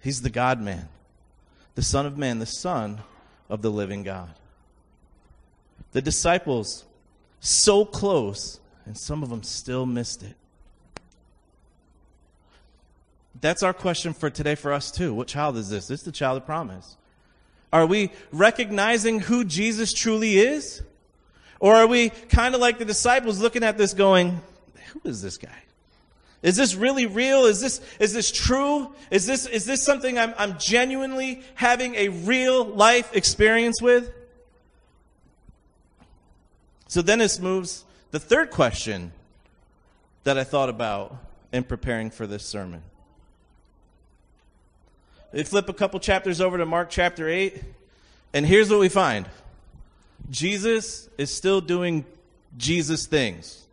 He's 0.00 0.22
the 0.22 0.30
God 0.30 0.60
man, 0.60 0.88
the 1.74 1.82
Son 1.82 2.06
of 2.06 2.18
Man, 2.18 2.38
the 2.38 2.46
Son 2.46 3.00
of 3.48 3.62
the 3.62 3.70
living 3.70 4.02
God. 4.02 4.30
The 5.92 6.02
disciples, 6.02 6.84
so 7.40 7.84
close, 7.84 8.60
and 8.86 8.96
some 8.96 9.22
of 9.22 9.28
them 9.28 9.42
still 9.42 9.86
missed 9.86 10.22
it. 10.22 10.34
That's 13.40 13.62
our 13.62 13.72
question 13.72 14.14
for 14.14 14.30
today 14.30 14.54
for 14.54 14.72
us 14.72 14.90
too. 14.90 15.12
What 15.12 15.26
child 15.26 15.56
is 15.56 15.68
this? 15.68 15.88
This 15.88 16.00
is 16.00 16.06
the 16.06 16.12
child 16.12 16.38
of 16.38 16.46
promise. 16.46 16.96
Are 17.72 17.86
we 17.86 18.12
recognizing 18.30 19.20
who 19.20 19.44
Jesus 19.44 19.92
truly 19.92 20.38
is? 20.38 20.82
Or 21.58 21.74
are 21.74 21.86
we 21.86 22.10
kind 22.10 22.54
of 22.54 22.60
like 22.60 22.78
the 22.78 22.84
disciples 22.84 23.40
looking 23.40 23.64
at 23.64 23.78
this 23.78 23.94
going, 23.94 24.40
who 24.92 25.00
is 25.04 25.22
this 25.22 25.38
guy? 25.38 25.48
Is 26.42 26.56
this 26.56 26.74
really 26.74 27.06
real? 27.06 27.44
Is 27.44 27.60
this, 27.60 27.80
is 28.00 28.12
this 28.12 28.30
true? 28.32 28.92
Is 29.10 29.26
this, 29.26 29.46
is 29.46 29.64
this 29.64 29.82
something 29.82 30.18
I'm, 30.18 30.34
I'm 30.38 30.58
genuinely 30.58 31.42
having 31.54 31.94
a 31.94 32.08
real 32.08 32.64
life 32.64 33.14
experience 33.14 33.80
with? 33.80 34.12
So 36.92 37.00
then 37.00 37.20
this 37.20 37.40
moves 37.40 37.86
the 38.10 38.20
third 38.20 38.50
question 38.50 39.12
that 40.24 40.36
I 40.36 40.44
thought 40.44 40.68
about 40.68 41.16
in 41.50 41.64
preparing 41.64 42.10
for 42.10 42.26
this 42.26 42.44
sermon. 42.44 42.82
We 45.32 45.42
flip 45.44 45.70
a 45.70 45.72
couple 45.72 45.98
chapters 46.00 46.38
over 46.38 46.58
to 46.58 46.66
Mark 46.66 46.90
chapter 46.90 47.30
8, 47.30 47.62
and 48.34 48.44
here's 48.44 48.68
what 48.68 48.78
we 48.78 48.90
find. 48.90 49.26
Jesus 50.30 51.08
is 51.16 51.34
still 51.34 51.62
doing 51.62 52.04
Jesus 52.58 53.06
things. 53.06 53.64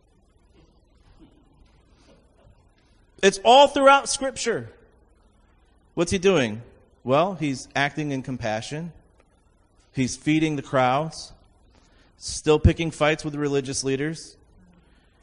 It's 3.22 3.38
all 3.44 3.68
throughout 3.68 4.08
Scripture. 4.08 4.70
What's 5.92 6.10
he 6.10 6.16
doing? 6.16 6.62
Well, 7.04 7.34
he's 7.34 7.68
acting 7.76 8.12
in 8.12 8.22
compassion. 8.22 8.92
He's 9.92 10.16
feeding 10.16 10.56
the 10.56 10.62
crowds, 10.62 11.34
still 12.20 12.60
picking 12.60 12.90
fights 12.90 13.24
with 13.24 13.34
religious 13.34 13.82
leaders, 13.82 14.36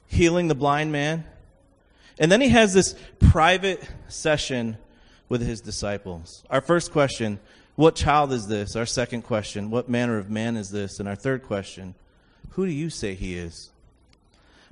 healing 0.07 0.49
the 0.49 0.55
blind 0.55 0.91
man. 0.91 1.23
And 2.19 2.31
then 2.31 2.41
he 2.41 2.49
has 2.49 2.73
this 2.73 2.95
private 3.19 3.87
session 4.07 4.77
with 5.29 5.41
his 5.41 5.61
disciples. 5.61 6.43
Our 6.49 6.59
first 6.59 6.91
question 6.91 7.39
what 7.75 7.93
child 7.93 8.33
is 8.33 8.47
this? 8.47 8.75
Our 8.75 8.87
second 8.87 9.21
question. 9.21 9.69
What 9.69 9.87
manner 9.87 10.17
of 10.17 10.31
man 10.31 10.57
is 10.57 10.71
this? 10.71 10.99
And 10.99 11.07
our 11.07 11.15
third 11.15 11.43
question. 11.43 11.93
Who 12.51 12.65
do 12.65 12.71
you 12.71 12.89
say 12.89 13.13
he 13.13 13.37
is? 13.37 13.69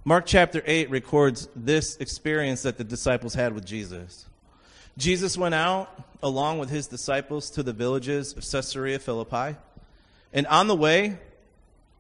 Mark 0.04 0.26
chapter 0.26 0.64
8 0.66 0.90
records 0.90 1.48
this 1.56 1.98
experience 1.98 2.64
that 2.64 2.80
the 2.80 2.84
disciples 2.84 3.36
had 3.36 3.54
with 3.54 3.64
Jesus. 3.64 4.26
Jesus 4.98 5.38
went 5.38 5.54
out 5.54 6.04
along 6.24 6.58
with 6.58 6.72
his 6.72 6.88
disciples 6.88 7.52
to 7.52 7.62
the 7.62 7.74
villages 7.74 8.34
of 8.34 8.44
Caesarea 8.44 8.98
Philippi. 8.98 9.56
And 10.34 10.48
on 10.48 10.68
the 10.68 10.76
way, 10.76 11.20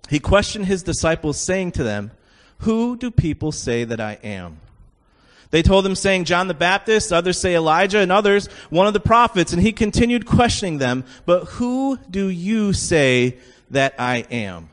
he 0.09 0.19
questioned 0.19 0.65
his 0.65 0.83
disciples, 0.83 1.39
saying 1.39 1.71
to 1.73 1.83
them, 1.83 2.11
Who 2.59 2.97
do 2.97 3.09
people 3.11 3.51
say 3.51 3.83
that 3.83 3.99
I 3.99 4.19
am? 4.23 4.59
They 5.51 5.61
told 5.61 5.85
him, 5.85 5.95
saying, 5.95 6.25
John 6.25 6.47
the 6.47 6.53
Baptist, 6.53 7.13
others 7.13 7.39
say 7.39 7.55
Elijah, 7.55 7.99
and 7.99 8.11
others, 8.11 8.47
one 8.69 8.87
of 8.87 8.93
the 8.93 8.99
prophets. 8.99 9.53
And 9.53 9.61
he 9.61 9.71
continued 9.71 10.25
questioning 10.25 10.79
them, 10.79 11.05
But 11.25 11.45
who 11.45 11.97
do 12.09 12.27
you 12.27 12.73
say 12.73 13.37
that 13.71 13.95
I 13.97 14.25
am? 14.31 14.69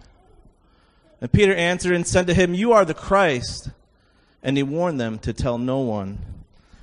And 1.21 1.31
Peter 1.31 1.55
answered 1.55 1.95
and 1.95 2.07
said 2.07 2.27
to 2.27 2.35
him, 2.35 2.53
You 2.53 2.73
are 2.73 2.85
the 2.85 2.95
Christ. 2.95 3.71
And 4.43 4.57
he 4.57 4.65
warned 4.65 5.01
them 5.01 5.19
to 5.21 5.33
tell 5.33 5.57
no 5.57 5.79
one 5.79 6.19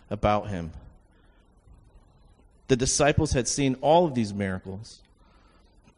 about 0.09 0.47
him. 0.47 0.71
The 2.69 2.77
disciples 2.77 3.33
had 3.33 3.47
seen 3.47 3.75
all 3.81 4.05
of 4.05 4.15
these 4.15 4.33
miracles. 4.33 5.01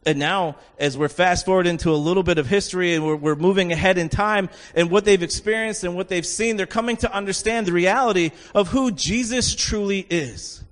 And 0.04 0.18
now, 0.18 0.56
as 0.78 0.98
we're 0.98 1.08
fast 1.08 1.46
forward 1.46 1.66
into 1.66 1.90
a 1.90 1.94
little 1.94 2.24
bit 2.24 2.38
of 2.38 2.48
history 2.48 2.94
and 2.94 3.06
we're, 3.06 3.14
we're, 3.14 3.36
moving 3.36 3.70
ahead 3.70 3.98
in 3.98 4.08
time 4.08 4.48
and 4.74 4.90
what 4.90 5.04
they've 5.04 5.22
experienced 5.22 5.84
and 5.84 5.94
what 5.94 6.08
they've 6.08 6.26
seen, 6.26 6.56
they're 6.56 6.66
coming 6.66 6.96
to 6.98 7.14
understand 7.14 7.66
the 7.66 7.72
reality 7.72 8.32
of 8.52 8.68
who 8.68 8.90
Jesus 8.90 9.54
truly 9.54 10.04
is. 10.10 10.64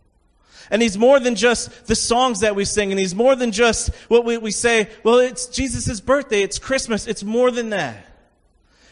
And 0.69 0.83
he's 0.83 0.99
more 0.99 1.21
than 1.21 1.37
just 1.37 1.87
the 1.87 1.95
songs 1.95 2.41
that 2.41 2.57
we 2.57 2.65
sing 2.65 2.91
and 2.91 2.99
he's 2.99 3.15
more 3.15 3.37
than 3.37 3.53
just 3.53 3.95
what 4.09 4.25
we, 4.25 4.37
we 4.37 4.51
say, 4.51 4.89
well, 5.05 5.19
it's 5.19 5.47
Jesus' 5.47 6.01
birthday, 6.01 6.43
it's 6.43 6.59
Christmas, 6.59 7.07
it's 7.07 7.23
more 7.23 7.53
than 7.53 7.71
that. 7.71 8.05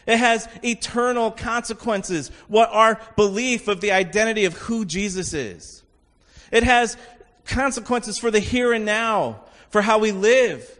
It 0.05 0.17
has 0.17 0.47
eternal 0.63 1.31
consequences, 1.31 2.31
what 2.47 2.69
our 2.71 2.99
belief 3.15 3.67
of 3.67 3.81
the 3.81 3.91
identity 3.91 4.45
of 4.45 4.53
who 4.53 4.85
Jesus 4.85 5.33
is. 5.33 5.83
It 6.51 6.63
has 6.63 6.97
consequences 7.45 8.17
for 8.17 8.31
the 8.31 8.39
here 8.39 8.71
and 8.73 8.85
now 8.85 9.41
for 9.69 9.81
how 9.81 9.99
we 9.99 10.11
live, 10.11 10.79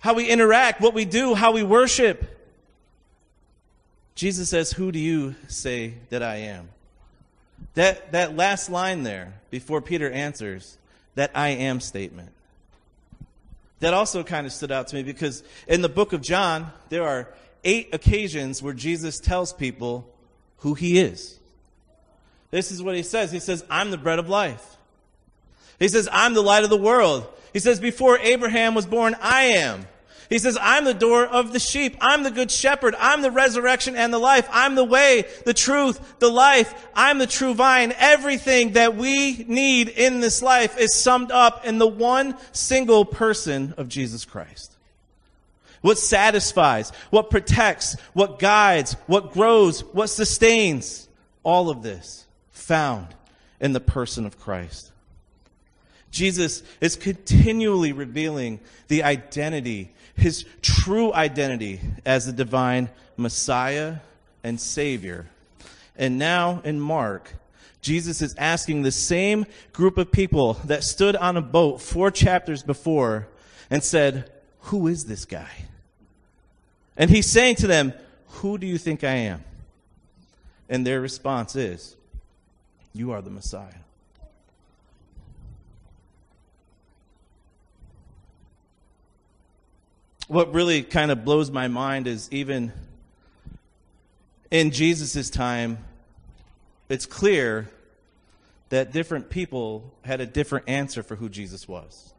how 0.00 0.14
we 0.14 0.28
interact, 0.28 0.80
what 0.80 0.94
we 0.94 1.04
do, 1.04 1.34
how 1.34 1.52
we 1.52 1.62
worship. 1.62 2.24
Jesus 4.14 4.48
says, 4.48 4.72
Who 4.72 4.92
do 4.92 4.98
you 4.98 5.34
say 5.48 5.94
that 6.10 6.22
I 6.22 6.36
am? 6.36 6.68
That, 7.74 8.12
that 8.12 8.36
last 8.36 8.70
line 8.70 9.02
there, 9.02 9.34
before 9.50 9.80
Peter 9.80 10.10
answers, 10.10 10.78
that 11.14 11.30
I 11.34 11.48
am 11.48 11.80
statement. 11.80 12.30
That 13.80 13.92
also 13.92 14.22
kind 14.22 14.46
of 14.46 14.52
stood 14.52 14.72
out 14.72 14.88
to 14.88 14.96
me 14.96 15.02
because 15.02 15.42
in 15.68 15.82
the 15.82 15.88
book 15.88 16.12
of 16.12 16.22
John, 16.22 16.72
there 16.88 17.04
are 17.04 17.28
eight 17.64 17.94
occasions 17.94 18.62
where 18.62 18.72
Jesus 18.72 19.18
tells 19.18 19.52
people 19.52 20.08
who 20.58 20.74
he 20.74 20.98
is. 20.98 21.38
This 22.50 22.70
is 22.70 22.82
what 22.82 22.94
he 22.94 23.02
says. 23.02 23.32
He 23.32 23.40
says, 23.40 23.64
I'm 23.68 23.90
the 23.90 23.98
bread 23.98 24.18
of 24.18 24.28
life. 24.28 24.76
He 25.78 25.88
says, 25.88 26.08
I'm 26.10 26.32
the 26.32 26.42
light 26.42 26.64
of 26.64 26.70
the 26.70 26.76
world. 26.76 27.26
He 27.56 27.60
says, 27.60 27.80
Before 27.80 28.18
Abraham 28.18 28.74
was 28.74 28.84
born, 28.84 29.16
I 29.18 29.44
am. 29.44 29.86
He 30.28 30.38
says, 30.38 30.58
I'm 30.60 30.84
the 30.84 30.92
door 30.92 31.24
of 31.24 31.54
the 31.54 31.58
sheep. 31.58 31.96
I'm 32.02 32.22
the 32.22 32.30
good 32.30 32.50
shepherd. 32.50 32.94
I'm 32.98 33.22
the 33.22 33.30
resurrection 33.30 33.96
and 33.96 34.12
the 34.12 34.18
life. 34.18 34.46
I'm 34.52 34.74
the 34.74 34.84
way, 34.84 35.24
the 35.46 35.54
truth, 35.54 36.18
the 36.18 36.28
life. 36.28 36.86
I'm 36.94 37.16
the 37.16 37.26
true 37.26 37.54
vine. 37.54 37.94
Everything 37.96 38.72
that 38.72 38.96
we 38.96 39.46
need 39.48 39.88
in 39.88 40.20
this 40.20 40.42
life 40.42 40.76
is 40.78 40.94
summed 40.94 41.32
up 41.32 41.64
in 41.64 41.78
the 41.78 41.86
one 41.86 42.36
single 42.52 43.06
person 43.06 43.72
of 43.78 43.88
Jesus 43.88 44.26
Christ. 44.26 44.76
What 45.80 45.96
satisfies, 45.96 46.90
what 47.08 47.30
protects, 47.30 47.98
what 48.12 48.38
guides, 48.38 48.98
what 49.06 49.32
grows, 49.32 49.80
what 49.80 50.08
sustains, 50.08 51.08
all 51.42 51.70
of 51.70 51.82
this 51.82 52.26
found 52.50 53.14
in 53.60 53.72
the 53.72 53.80
person 53.80 54.26
of 54.26 54.38
Christ. 54.38 54.92
Jesus 56.10 56.62
is 56.80 56.96
continually 56.96 57.92
revealing 57.92 58.60
the 58.88 59.02
identity, 59.02 59.92
his 60.14 60.44
true 60.62 61.12
identity 61.12 61.80
as 62.04 62.26
the 62.26 62.32
divine 62.32 62.88
Messiah 63.16 63.96
and 64.42 64.60
Savior. 64.60 65.26
And 65.96 66.18
now 66.18 66.60
in 66.64 66.80
Mark, 66.80 67.34
Jesus 67.80 68.22
is 68.22 68.34
asking 68.36 68.82
the 68.82 68.92
same 68.92 69.46
group 69.72 69.98
of 69.98 70.10
people 70.10 70.54
that 70.64 70.84
stood 70.84 71.16
on 71.16 71.36
a 71.36 71.42
boat 71.42 71.80
four 71.80 72.10
chapters 72.10 72.62
before 72.62 73.28
and 73.70 73.82
said, 73.82 74.30
Who 74.62 74.88
is 74.88 75.04
this 75.04 75.24
guy? 75.24 75.50
And 76.96 77.10
he's 77.10 77.26
saying 77.26 77.56
to 77.56 77.66
them, 77.66 77.92
Who 78.28 78.58
do 78.58 78.66
you 78.66 78.78
think 78.78 79.04
I 79.04 79.14
am? 79.14 79.44
And 80.68 80.86
their 80.86 81.00
response 81.00 81.54
is, 81.54 81.94
You 82.92 83.12
are 83.12 83.22
the 83.22 83.30
Messiah. 83.30 83.85
What 90.28 90.52
really 90.52 90.82
kind 90.82 91.10
of 91.10 91.24
blows 91.24 91.50
my 91.50 91.68
mind 91.68 92.08
is 92.08 92.28
even 92.32 92.72
in 94.50 94.72
Jesus' 94.72 95.30
time, 95.30 95.78
it's 96.88 97.06
clear 97.06 97.68
that 98.70 98.92
different 98.92 99.30
people 99.30 99.92
had 100.02 100.20
a 100.20 100.26
different 100.26 100.68
answer 100.68 101.02
for 101.02 101.14
who 101.14 101.28
Jesus 101.28 101.68
was. 101.68 102.12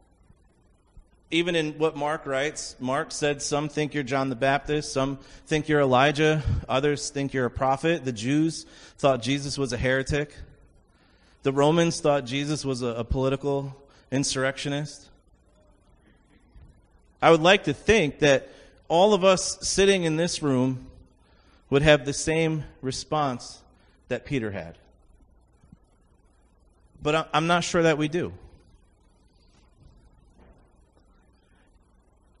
Even 1.30 1.54
in 1.54 1.74
what 1.74 1.94
Mark 1.94 2.24
writes, 2.24 2.74
Mark 2.80 3.12
said 3.12 3.42
some 3.42 3.68
think 3.68 3.92
you're 3.92 4.02
John 4.02 4.30
the 4.30 4.36
Baptist, 4.36 4.92
some 4.92 5.18
think 5.46 5.68
you're 5.68 5.82
Elijah, 5.82 6.42
others 6.66 7.10
think 7.10 7.34
you're 7.34 7.44
a 7.44 7.50
prophet. 7.50 8.06
The 8.06 8.12
Jews 8.12 8.64
thought 8.96 9.20
Jesus 9.20 9.58
was 9.58 9.74
a 9.74 9.76
heretic. 9.76 10.34
The 11.42 11.52
Romans 11.52 12.00
thought 12.00 12.24
Jesus 12.24 12.64
was 12.64 12.80
a, 12.80 12.88
a 12.88 13.04
political 13.04 13.76
insurrectionist. 14.10 15.10
I 17.20 17.30
would 17.30 17.40
like 17.40 17.64
to 17.64 17.72
think 17.72 18.20
that 18.20 18.48
all 18.88 19.12
of 19.12 19.24
us 19.24 19.58
sitting 19.66 20.04
in 20.04 20.16
this 20.16 20.42
room 20.42 20.86
would 21.70 21.82
have 21.82 22.04
the 22.04 22.12
same 22.12 22.64
response 22.80 23.60
that 24.08 24.24
Peter 24.24 24.50
had. 24.50 24.78
But 27.02 27.28
I'm 27.32 27.46
not 27.46 27.64
sure 27.64 27.82
that 27.82 27.98
we 27.98 28.08
do. 28.08 28.32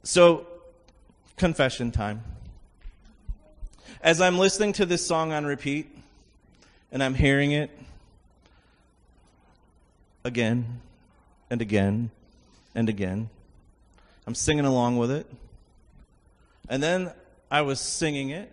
So, 0.02 0.46
confession 1.36 1.90
time. 1.92 2.22
As 4.00 4.20
I'm 4.20 4.38
listening 4.38 4.72
to 4.74 4.86
this 4.86 5.06
song 5.06 5.32
on 5.32 5.44
repeat, 5.44 5.86
and 6.90 7.02
I'm 7.02 7.14
hearing 7.14 7.52
it 7.52 7.70
again 10.24 10.80
and 11.50 11.60
again 11.60 12.10
and 12.74 12.88
again, 12.88 13.28
I'm 14.28 14.34
singing 14.34 14.66
along 14.66 14.98
with 14.98 15.10
it. 15.10 15.26
And 16.68 16.82
then 16.82 17.12
I 17.50 17.62
was 17.62 17.80
singing 17.80 18.28
it, 18.28 18.52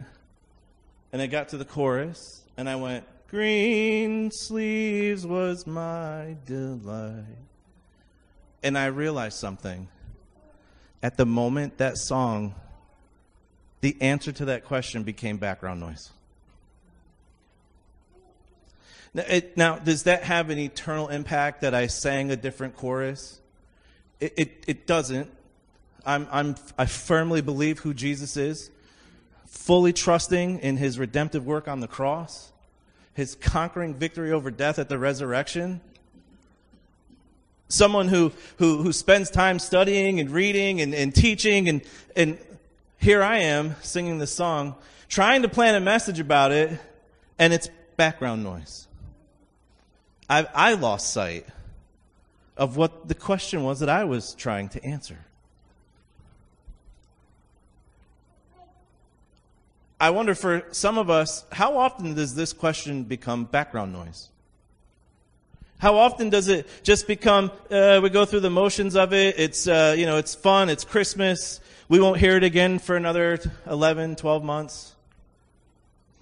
and 1.11 1.21
I 1.21 1.27
got 1.27 1.49
to 1.49 1.57
the 1.57 1.65
chorus, 1.65 2.43
and 2.55 2.69
I 2.69 2.77
went, 2.77 3.03
Greensleeves 3.29 5.27
was 5.27 5.67
my 5.67 6.37
delight. 6.45 7.25
And 8.63 8.77
I 8.77 8.85
realized 8.85 9.37
something. 9.37 9.89
At 11.03 11.17
the 11.17 11.25
moment 11.25 11.77
that 11.79 11.97
song, 11.97 12.55
the 13.81 13.97
answer 13.99 14.31
to 14.31 14.45
that 14.45 14.63
question 14.63 15.03
became 15.03 15.35
background 15.35 15.81
noise. 15.81 16.09
Now, 19.13 19.23
it, 19.27 19.57
now, 19.57 19.77
does 19.77 20.03
that 20.03 20.23
have 20.23 20.49
an 20.49 20.57
eternal 20.57 21.09
impact 21.09 21.59
that 21.63 21.75
I 21.75 21.87
sang 21.87 22.31
a 22.31 22.37
different 22.37 22.77
chorus? 22.77 23.41
It, 24.21 24.33
it, 24.37 24.63
it 24.67 24.87
doesn't. 24.87 25.29
I'm, 26.05 26.27
I'm, 26.31 26.55
I 26.77 26.85
firmly 26.85 27.41
believe 27.41 27.79
who 27.79 27.93
Jesus 27.93 28.37
is, 28.37 28.71
fully 29.45 29.93
trusting 29.93 30.59
in 30.59 30.77
his 30.77 30.99
redemptive 30.99 31.45
work 31.45 31.67
on 31.67 31.79
the 31.79 31.87
cross 31.87 32.51
his 33.15 33.35
conquering 33.35 33.95
victory 33.95 34.31
over 34.31 34.51
death 34.51 34.77
at 34.77 34.89
the 34.89 34.99
resurrection. 34.99 35.81
Someone 37.69 38.09
who, 38.09 38.31
who, 38.57 38.83
who 38.83 38.93
spends 38.93 39.31
time 39.31 39.57
studying 39.57 40.19
and 40.19 40.29
reading 40.29 40.81
and, 40.81 40.93
and 40.93 41.15
teaching, 41.15 41.67
and, 41.67 41.81
and 42.15 42.37
here 42.97 43.23
I 43.23 43.39
am 43.39 43.75
singing 43.81 44.19
this 44.19 44.33
song, 44.33 44.75
trying 45.07 45.41
to 45.41 45.47
plan 45.47 45.75
a 45.75 45.79
message 45.79 46.19
about 46.19 46.51
it, 46.51 46.77
and 47.39 47.53
it's 47.53 47.69
background 47.95 48.43
noise. 48.43 48.87
I, 50.29 50.47
I 50.53 50.73
lost 50.73 51.13
sight 51.13 51.47
of 52.57 52.75
what 52.75 53.07
the 53.07 53.15
question 53.15 53.63
was 53.63 53.79
that 53.79 53.89
I 53.89 54.03
was 54.03 54.35
trying 54.35 54.69
to 54.69 54.83
answer. 54.83 55.19
I 59.99 60.09
wonder 60.09 60.35
for 60.35 60.63
some 60.71 60.97
of 60.97 61.09
us, 61.09 61.45
how 61.51 61.77
often 61.77 62.15
does 62.15 62.35
this 62.35 62.51
question 62.51 63.03
become 63.03 63.45
background 63.45 63.93
noise? 63.93 64.29
How 65.77 65.97
often 65.97 66.29
does 66.29 66.47
it 66.47 66.67
just 66.83 67.07
become, 67.07 67.51
uh, 67.71 67.99
we 68.01 68.09
go 68.09 68.25
through 68.25 68.41
the 68.41 68.49
motions 68.49 68.95
of 68.95 69.13
it, 69.13 69.39
it's, 69.39 69.67
uh, 69.67 69.95
you 69.97 70.05
know, 70.05 70.17
it's 70.17 70.35
fun, 70.35 70.69
it's 70.69 70.83
Christmas, 70.83 71.61
we 71.87 71.99
won't 71.99 72.17
hear 72.17 72.35
it 72.35 72.43
again 72.43 72.79
for 72.79 72.95
another 72.95 73.39
11, 73.69 74.15
12 74.15 74.43
months? 74.43 74.94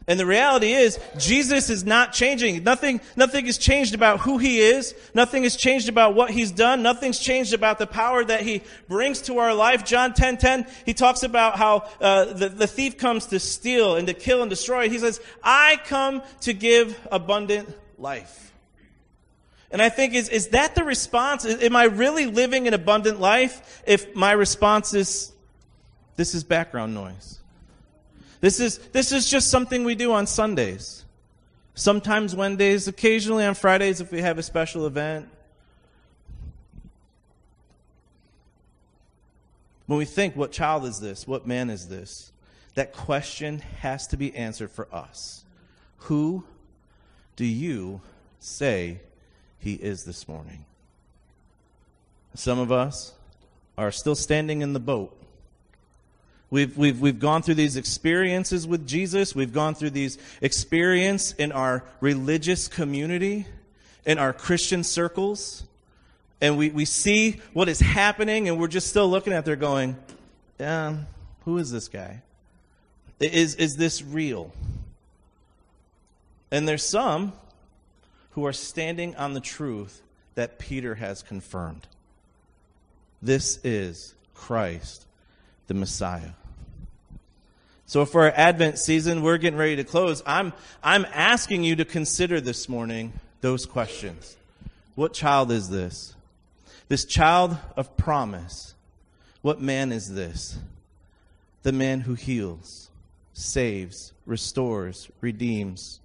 And 0.05 0.19
the 0.19 0.25
reality 0.25 0.73
is, 0.73 0.99
Jesus 1.17 1.69
is 1.69 1.85
not 1.85 2.11
changing. 2.11 2.61
Nothing, 2.63 2.99
nothing 3.15 3.45
has 3.45 3.57
changed 3.57 3.95
about 3.95 4.19
who 4.19 4.37
he 4.37 4.59
is. 4.59 4.93
Nothing 5.13 5.43
has 5.43 5.55
changed 5.55 5.87
about 5.87 6.13
what 6.13 6.29
he's 6.29 6.51
done. 6.51 6.83
Nothing's 6.83 7.19
changed 7.19 7.53
about 7.53 7.79
the 7.79 7.87
power 7.87 8.23
that 8.25 8.41
he 8.41 8.63
brings 8.89 9.21
to 9.23 9.37
our 9.37 9.53
life. 9.53 9.85
John 9.85 10.13
10, 10.13 10.37
10, 10.37 10.67
he 10.85 10.93
talks 10.93 11.23
about 11.23 11.57
how 11.57 11.89
uh, 12.01 12.25
the, 12.25 12.49
the 12.49 12.67
thief 12.67 12.97
comes 12.97 13.27
to 13.27 13.39
steal 13.39 13.95
and 13.95 14.07
to 14.07 14.13
kill 14.13 14.41
and 14.41 14.49
destroy. 14.49 14.89
He 14.89 14.99
says, 14.99 15.21
I 15.41 15.79
come 15.85 16.21
to 16.41 16.51
give 16.51 16.99
abundant 17.09 17.73
life. 17.97 18.51
And 19.71 19.81
I 19.81 19.87
think, 19.87 20.13
is, 20.13 20.27
is 20.27 20.49
that 20.49 20.75
the 20.75 20.83
response? 20.83 21.45
Am 21.45 21.77
I 21.77 21.85
really 21.85 22.25
living 22.25 22.67
an 22.67 22.73
abundant 22.73 23.21
life 23.21 23.81
if 23.87 24.13
my 24.15 24.33
response 24.33 24.93
is, 24.93 25.31
this 26.17 26.35
is 26.35 26.43
background 26.43 26.93
noise? 26.93 27.39
This 28.43 28.59
is, 28.59 28.77
this 28.91 29.13
is 29.13 29.29
just 29.29 29.49
something 29.49 29.85
we 29.85 29.95
do 29.95 30.11
on 30.11 30.27
Sundays. 30.27 31.05
Sometimes 31.75 32.35
Wednesdays, 32.35 32.89
occasionally 32.89 33.45
on 33.45 33.53
Fridays 33.53 34.01
if 34.01 34.11
we 34.11 34.19
have 34.19 34.37
a 34.37 34.43
special 34.43 34.85
event. 34.85 35.29
When 39.85 39.97
we 39.97 40.03
think, 40.03 40.35
what 40.35 40.51
child 40.51 40.83
is 40.83 40.99
this? 40.99 41.25
What 41.25 41.47
man 41.47 41.69
is 41.69 41.87
this? 41.87 42.33
That 42.75 42.91
question 42.91 43.59
has 43.79 44.07
to 44.07 44.17
be 44.17 44.35
answered 44.35 44.71
for 44.71 44.93
us. 44.93 45.45
Who 45.99 46.43
do 47.37 47.45
you 47.45 48.01
say 48.41 48.99
he 49.57 49.75
is 49.75 50.03
this 50.03 50.27
morning? 50.27 50.65
Some 52.35 52.59
of 52.59 52.73
us 52.73 53.13
are 53.77 53.89
still 53.89 54.15
standing 54.15 54.61
in 54.61 54.73
the 54.73 54.81
boat 54.81 55.17
We've, 56.53 56.77
we've, 56.77 57.01
we've 57.01 57.19
gone 57.19 57.41
through 57.41 57.55
these 57.55 57.77
experiences 57.77 58.67
with 58.67 58.85
Jesus. 58.85 59.33
We've 59.33 59.51
gone 59.51 59.73
through 59.73 59.89
these 59.89 60.19
experiences 60.39 61.33
in 61.39 61.51
our 61.51 61.83
religious 61.99 62.67
community, 62.67 63.47
in 64.05 64.19
our 64.19 64.33
Christian 64.33 64.83
circles. 64.83 65.63
And 66.41 66.55
we, 66.55 66.69
we 66.69 66.85
see 66.85 67.41
what 67.53 67.69
is 67.69 67.79
happening, 67.79 68.49
and 68.49 68.59
we're 68.59 68.67
just 68.67 68.87
still 68.87 69.09
looking 69.09 69.33
at 69.33 69.45
there 69.45 69.55
going, 69.55 69.97
yeah, 70.59 70.97
who 71.43 71.57
is 71.57 71.71
this 71.71 71.87
guy? 71.87 72.21
Is, 73.19 73.55
is 73.55 73.75
this 73.75 74.03
real? 74.03 74.53
And 76.51 76.67
there's 76.67 76.85
some 76.85 77.33
who 78.33 78.45
are 78.45 78.53
standing 78.53 79.15
on 79.15 79.33
the 79.33 79.41
truth 79.41 80.03
that 80.35 80.59
Peter 80.59 80.93
has 80.93 81.23
confirmed. 81.23 81.87
This 83.23 83.57
is 83.63 84.13
Christ, 84.35 85.07
the 85.65 85.73
Messiah. 85.73 86.33
So 87.93 88.07
for 88.07 88.23
our 88.23 88.33
Advent 88.35 88.79
season, 88.79 89.21
we're 89.21 89.37
getting 89.37 89.59
ready 89.59 89.75
to 89.75 89.83
close. 89.83 90.23
I'm, 90.25 90.53
I'm 90.81 91.05
asking 91.13 91.63
you 91.63 91.75
to 91.75 91.85
consider 91.85 92.41
this 92.41 92.67
morning 92.67 93.13
those 93.41 93.67
questions. 93.67 94.35
What 94.95 95.13
child 95.13 95.51
is 95.51 95.69
this? 95.69 96.15
This 96.87 97.05
child 97.05 97.55
of 97.77 97.95
promise. 97.95 98.73
What 99.43 99.61
man 99.61 99.91
is 99.91 100.11
this? 100.11 100.57
The 101.61 101.71
man 101.71 101.99
who 101.99 102.15
heals, 102.15 102.89
saves, 103.33 104.11
restores, 104.25 105.07
redeems. 105.21 105.99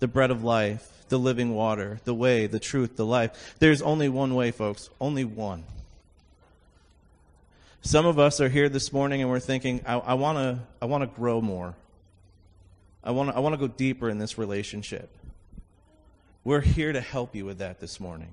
The 0.00 0.08
bread 0.08 0.32
of 0.32 0.42
life, 0.42 1.04
the 1.08 1.20
living 1.20 1.54
water, 1.54 2.00
the 2.02 2.14
way, 2.14 2.48
the 2.48 2.58
truth, 2.58 2.96
the 2.96 3.06
life. 3.06 3.54
There's 3.60 3.80
only 3.80 4.08
one 4.08 4.34
way, 4.34 4.50
folks. 4.50 4.90
Only 5.00 5.22
one. 5.22 5.62
Some 7.82 8.06
of 8.06 8.18
us 8.18 8.40
are 8.40 8.48
here 8.48 8.68
this 8.68 8.92
morning 8.92 9.20
and 9.20 9.30
we're 9.30 9.40
thinking, 9.40 9.82
I 9.86 10.14
want 10.14 10.38
to 10.38 10.60
I 10.82 10.86
wanna 10.86 11.06
grow 11.06 11.40
more. 11.40 11.74
I 13.04 13.12
want 13.12 13.30
to 13.30 13.36
I 13.36 13.40
wanna 13.40 13.56
go 13.56 13.68
deeper 13.68 14.08
in 14.08 14.18
this 14.18 14.38
relationship. 14.38 15.10
We're 16.44 16.60
here 16.60 16.92
to 16.92 17.00
help 17.00 17.34
you 17.34 17.44
with 17.44 17.58
that 17.58 17.80
this 17.80 18.00
morning. 18.00 18.30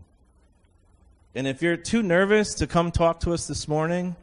And 1.36 1.48
if 1.48 1.62
you're 1.62 1.78
too 1.78 2.04
nervous 2.04 2.54
to 2.56 2.68
come 2.68 2.92
talk 2.92 3.20
to 3.22 3.34
us 3.34 3.48
this 3.48 3.68
morning, 3.68 4.16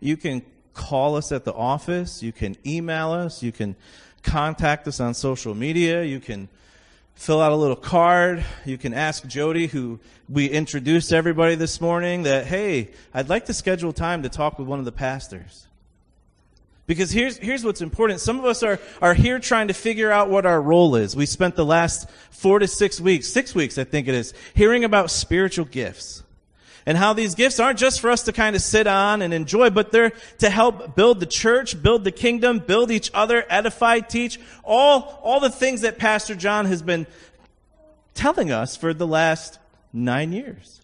you 0.00 0.16
can 0.16 0.42
call 0.74 1.16
us 1.16 1.32
at 1.32 1.44
the 1.44 1.52
office, 1.52 2.22
you 2.22 2.32
can 2.32 2.56
email 2.66 3.12
us, 3.12 3.42
you 3.42 3.52
can 3.52 3.76
contact 4.22 4.86
us 4.88 5.00
on 5.00 5.14
social 5.14 5.54
media. 5.54 6.04
You 6.04 6.20
can 6.20 6.48
fill 7.14 7.40
out 7.40 7.52
a 7.52 7.56
little 7.56 7.76
card. 7.76 8.44
You 8.64 8.78
can 8.78 8.94
ask 8.94 9.26
Jody, 9.26 9.66
who 9.66 10.00
we 10.28 10.46
introduced 10.46 11.12
everybody 11.12 11.54
this 11.54 11.80
morning, 11.80 12.24
that, 12.24 12.46
hey, 12.46 12.90
I'd 13.14 13.28
like 13.28 13.46
to 13.46 13.54
schedule 13.54 13.92
time 13.92 14.22
to 14.22 14.28
talk 14.28 14.58
with 14.58 14.66
one 14.66 14.78
of 14.78 14.84
the 14.84 14.92
pastors. 14.92 15.66
Because 16.86 17.12
here's, 17.12 17.36
here's 17.36 17.64
what's 17.64 17.80
important. 17.80 18.20
Some 18.20 18.38
of 18.38 18.44
us 18.44 18.62
are, 18.62 18.80
are 19.00 19.14
here 19.14 19.38
trying 19.38 19.68
to 19.68 19.74
figure 19.74 20.10
out 20.10 20.30
what 20.30 20.46
our 20.46 20.60
role 20.60 20.96
is. 20.96 21.14
We 21.14 21.26
spent 21.26 21.54
the 21.54 21.64
last 21.64 22.10
four 22.30 22.58
to 22.58 22.66
six 22.66 23.00
weeks, 23.00 23.28
six 23.28 23.54
weeks, 23.54 23.78
I 23.78 23.84
think 23.84 24.08
it 24.08 24.14
is, 24.14 24.34
hearing 24.54 24.82
about 24.84 25.10
spiritual 25.10 25.64
gifts. 25.64 26.21
And 26.84 26.98
how 26.98 27.12
these 27.12 27.34
gifts 27.34 27.60
aren't 27.60 27.78
just 27.78 28.00
for 28.00 28.10
us 28.10 28.24
to 28.24 28.32
kind 28.32 28.56
of 28.56 28.62
sit 28.62 28.86
on 28.86 29.22
and 29.22 29.32
enjoy, 29.32 29.70
but 29.70 29.92
they're 29.92 30.12
to 30.38 30.50
help 30.50 30.96
build 30.96 31.20
the 31.20 31.26
church, 31.26 31.80
build 31.80 32.02
the 32.04 32.10
kingdom, 32.10 32.58
build 32.58 32.90
each 32.90 33.10
other, 33.14 33.44
edify, 33.48 34.00
teach, 34.00 34.40
all, 34.64 35.20
all 35.22 35.38
the 35.38 35.50
things 35.50 35.82
that 35.82 35.98
Pastor 35.98 36.34
John 36.34 36.66
has 36.66 36.82
been 36.82 37.06
telling 38.14 38.50
us 38.50 38.76
for 38.76 38.92
the 38.92 39.06
last 39.06 39.58
nine 39.92 40.32
years. 40.32 40.80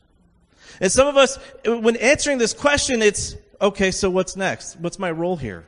And 0.80 0.92
some 0.92 1.09
of 1.09 1.16
us, 1.16 1.36
when 1.64 1.96
answering 1.96 2.38
this 2.38 2.53
question, 2.53 3.03
it's, 3.03 3.34
okay, 3.61 3.90
so 3.90 4.09
what's 4.09 4.36
next? 4.36 4.78
What's 4.78 4.99
my 4.99 5.11
role 5.11 5.36
here? 5.36 5.64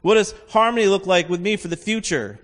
What 0.00 0.14
does 0.14 0.34
harmony 0.48 0.86
look 0.86 1.06
like 1.06 1.28
with 1.28 1.40
me 1.40 1.56
for 1.56 1.68
the 1.68 1.76
future? 1.76 2.38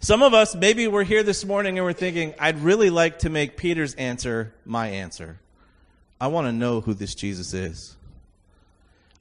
Some 0.00 0.22
of 0.22 0.34
us, 0.34 0.54
maybe 0.54 0.88
we're 0.88 1.04
here 1.04 1.22
this 1.22 1.44
morning 1.44 1.78
and 1.78 1.84
we're 1.84 1.92
thinking, 1.92 2.34
I'd 2.38 2.58
really 2.60 2.90
like 2.90 3.20
to 3.20 3.30
make 3.30 3.56
Peter's 3.56 3.94
answer 3.94 4.54
my 4.64 4.88
answer. 4.88 5.38
I 6.22 6.28
want 6.28 6.46
to 6.46 6.52
know 6.52 6.80
who 6.80 6.94
this 6.94 7.16
Jesus 7.16 7.52
is. 7.52 7.96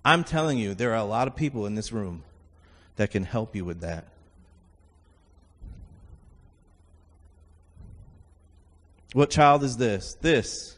I'm 0.05 0.23
telling 0.23 0.59
you, 0.59 0.75
there 0.75 0.91
are 0.91 0.97
a 0.97 1.03
lot 1.03 1.27
of 1.27 1.35
people 1.35 1.65
in 1.65 1.73
this 1.73 1.91
room 1.91 2.21
that 2.97 3.09
can 3.09 3.23
help 3.23 3.55
you 3.55 3.65
with 3.65 3.81
that. 3.81 4.05
What 9.13 9.31
child 9.31 9.63
is 9.63 9.77
this? 9.77 10.13
This 10.21 10.77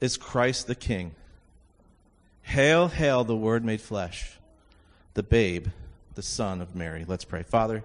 is 0.00 0.16
Christ 0.16 0.68
the 0.68 0.74
King. 0.74 1.14
Hail, 2.40 2.88
hail, 2.88 3.22
the 3.22 3.36
Word 3.36 3.62
made 3.62 3.82
flesh, 3.82 4.38
the 5.12 5.22
babe, 5.22 5.66
the 6.14 6.22
Son 6.22 6.62
of 6.62 6.74
Mary. 6.74 7.04
Let's 7.06 7.26
pray. 7.26 7.42
Father, 7.42 7.84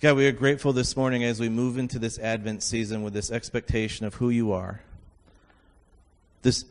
God, 0.00 0.16
we 0.16 0.26
are 0.26 0.32
grateful 0.32 0.72
this 0.72 0.96
morning 0.96 1.22
as 1.22 1.38
we 1.38 1.50
move 1.50 1.76
into 1.76 1.98
this 1.98 2.18
Advent 2.18 2.62
season 2.62 3.02
with 3.02 3.12
this 3.12 3.30
expectation 3.30 4.06
of 4.06 4.14
who 4.14 4.30
you 4.30 4.52
are. 4.52 4.80
This 6.46 6.64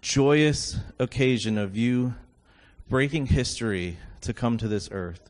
joyous 0.00 0.78
occasion 1.00 1.58
of 1.58 1.76
you 1.76 2.14
breaking 2.88 3.26
history 3.26 3.96
to 4.20 4.32
come 4.32 4.58
to 4.58 4.68
this 4.68 4.88
earth. 4.92 5.28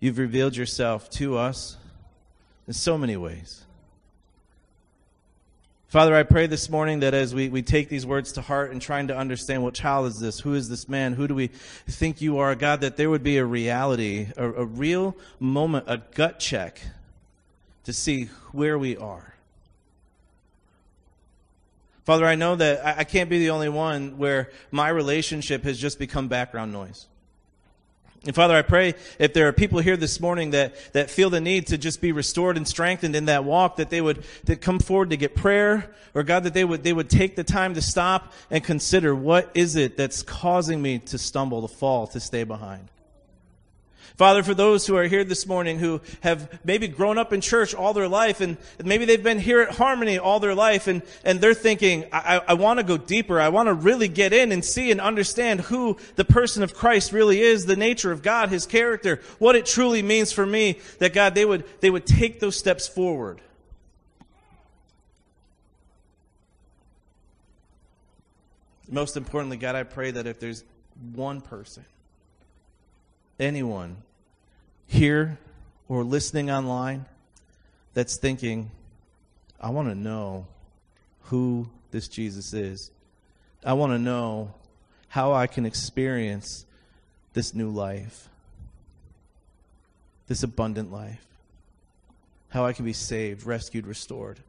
You've 0.00 0.16
revealed 0.16 0.56
yourself 0.56 1.10
to 1.10 1.36
us 1.36 1.76
in 2.66 2.72
so 2.72 2.96
many 2.96 3.14
ways. 3.14 3.64
Father, 5.86 6.16
I 6.16 6.22
pray 6.22 6.46
this 6.46 6.70
morning 6.70 7.00
that 7.00 7.12
as 7.12 7.34
we, 7.34 7.50
we 7.50 7.60
take 7.60 7.90
these 7.90 8.06
words 8.06 8.32
to 8.32 8.40
heart 8.40 8.72
and 8.72 8.80
trying 8.80 9.08
to 9.08 9.14
understand 9.14 9.62
what 9.62 9.74
child 9.74 10.06
is 10.06 10.18
this, 10.18 10.40
who 10.40 10.54
is 10.54 10.70
this 10.70 10.88
man, 10.88 11.12
who 11.12 11.28
do 11.28 11.34
we 11.34 11.48
think 11.48 12.22
you 12.22 12.38
are, 12.38 12.54
God, 12.54 12.80
that 12.80 12.96
there 12.96 13.10
would 13.10 13.22
be 13.22 13.36
a 13.36 13.44
reality, 13.44 14.28
a, 14.38 14.50
a 14.50 14.64
real 14.64 15.14
moment, 15.38 15.84
a 15.88 15.98
gut 15.98 16.38
check 16.38 16.80
to 17.84 17.92
see 17.92 18.30
where 18.50 18.78
we 18.78 18.96
are. 18.96 19.33
Father, 22.04 22.26
I 22.26 22.34
know 22.34 22.54
that 22.56 22.98
I, 22.98 23.04
can't 23.04 23.30
be 23.30 23.38
the 23.38 23.50
only 23.50 23.70
one 23.70 24.18
where 24.18 24.50
my 24.70 24.90
relationship 24.90 25.64
has 25.64 25.78
just 25.78 25.98
become 25.98 26.28
background 26.28 26.70
noise. 26.70 27.06
And 28.26 28.34
Father, 28.34 28.54
I 28.54 28.62
pray 28.62 28.94
if 29.18 29.32
there 29.32 29.48
are 29.48 29.52
people 29.52 29.80
here 29.80 29.96
this 29.96 30.20
morning 30.20 30.50
that, 30.50 30.74
that 30.92 31.10
feel 31.10 31.30
the 31.30 31.40
need 31.40 31.66
to 31.68 31.78
just 31.78 32.02
be 32.02 32.12
restored 32.12 32.56
and 32.58 32.68
strengthened 32.68 33.16
in 33.16 33.26
that 33.26 33.44
walk, 33.44 33.76
that 33.76 33.88
they 33.88 34.02
would 34.02 34.24
that 34.44 34.60
come 34.60 34.78
forward 34.78 35.10
to 35.10 35.16
get 35.16 35.34
prayer, 35.34 35.94
or 36.14 36.22
God, 36.22 36.44
that 36.44 36.54
they 36.54 36.64
would, 36.64 36.84
they 36.84 36.92
would 36.92 37.10
take 37.10 37.36
the 37.36 37.44
time 37.44 37.74
to 37.74 37.82
stop 37.82 38.32
and 38.50 38.62
consider 38.62 39.14
what 39.14 39.50
is 39.54 39.76
it 39.76 39.96
that's 39.96 40.22
causing 40.22 40.80
me 40.80 40.98
to 41.00 41.18
stumble, 41.18 41.66
to 41.66 41.74
fall, 41.74 42.06
to 42.08 42.20
stay 42.20 42.44
behind. 42.44 42.88
Father, 44.16 44.44
for 44.44 44.54
those 44.54 44.86
who 44.86 44.94
are 44.94 45.08
here 45.08 45.24
this 45.24 45.44
morning 45.44 45.80
who 45.80 46.00
have 46.20 46.60
maybe 46.64 46.86
grown 46.86 47.18
up 47.18 47.32
in 47.32 47.40
church 47.40 47.74
all 47.74 47.92
their 47.92 48.06
life 48.06 48.40
and 48.40 48.56
maybe 48.84 49.06
they've 49.06 49.24
been 49.24 49.40
here 49.40 49.60
at 49.60 49.74
Harmony 49.74 50.18
all 50.18 50.38
their 50.38 50.54
life 50.54 50.86
and, 50.86 51.02
and 51.24 51.40
they're 51.40 51.52
thinking, 51.52 52.04
I, 52.12 52.40
I 52.46 52.54
want 52.54 52.78
to 52.78 52.84
go 52.84 52.96
deeper. 52.96 53.40
I 53.40 53.48
want 53.48 53.66
to 53.66 53.74
really 53.74 54.06
get 54.06 54.32
in 54.32 54.52
and 54.52 54.64
see 54.64 54.92
and 54.92 55.00
understand 55.00 55.62
who 55.62 55.96
the 56.14 56.24
person 56.24 56.62
of 56.62 56.74
Christ 56.74 57.10
really 57.10 57.40
is, 57.40 57.66
the 57.66 57.74
nature 57.74 58.12
of 58.12 58.22
God, 58.22 58.50
His 58.50 58.66
character, 58.66 59.20
what 59.40 59.56
it 59.56 59.66
truly 59.66 60.00
means 60.00 60.30
for 60.30 60.46
me 60.46 60.78
that 61.00 61.12
God, 61.12 61.34
they 61.34 61.44
would, 61.44 61.64
they 61.80 61.90
would 61.90 62.06
take 62.06 62.38
those 62.38 62.56
steps 62.56 62.86
forward. 62.86 63.40
Most 68.88 69.16
importantly, 69.16 69.56
God, 69.56 69.74
I 69.74 69.82
pray 69.82 70.12
that 70.12 70.28
if 70.28 70.38
there's 70.38 70.62
one 71.14 71.40
person 71.40 71.84
anyone 73.38 73.96
here 74.86 75.38
or 75.88 76.04
listening 76.04 76.50
online 76.50 77.06
that's 77.92 78.16
thinking, 78.16 78.70
I 79.60 79.70
want 79.70 79.88
to 79.88 79.94
know 79.94 80.46
who 81.24 81.68
this 81.90 82.08
Jesus 82.08 82.52
is. 82.52 82.90
I 83.64 83.72
want 83.72 83.92
to 83.92 83.98
know 83.98 84.52
how 85.08 85.32
I 85.32 85.46
can 85.46 85.64
experience 85.64 86.66
this 87.32 87.54
new 87.54 87.70
life, 87.70 88.28
this 90.26 90.42
abundant 90.42 90.92
life, 90.92 91.26
how 92.50 92.66
I 92.66 92.72
can 92.72 92.84
be 92.84 92.92
saved, 92.92 93.46
rescued, 93.46 93.86
restored. 93.86 94.40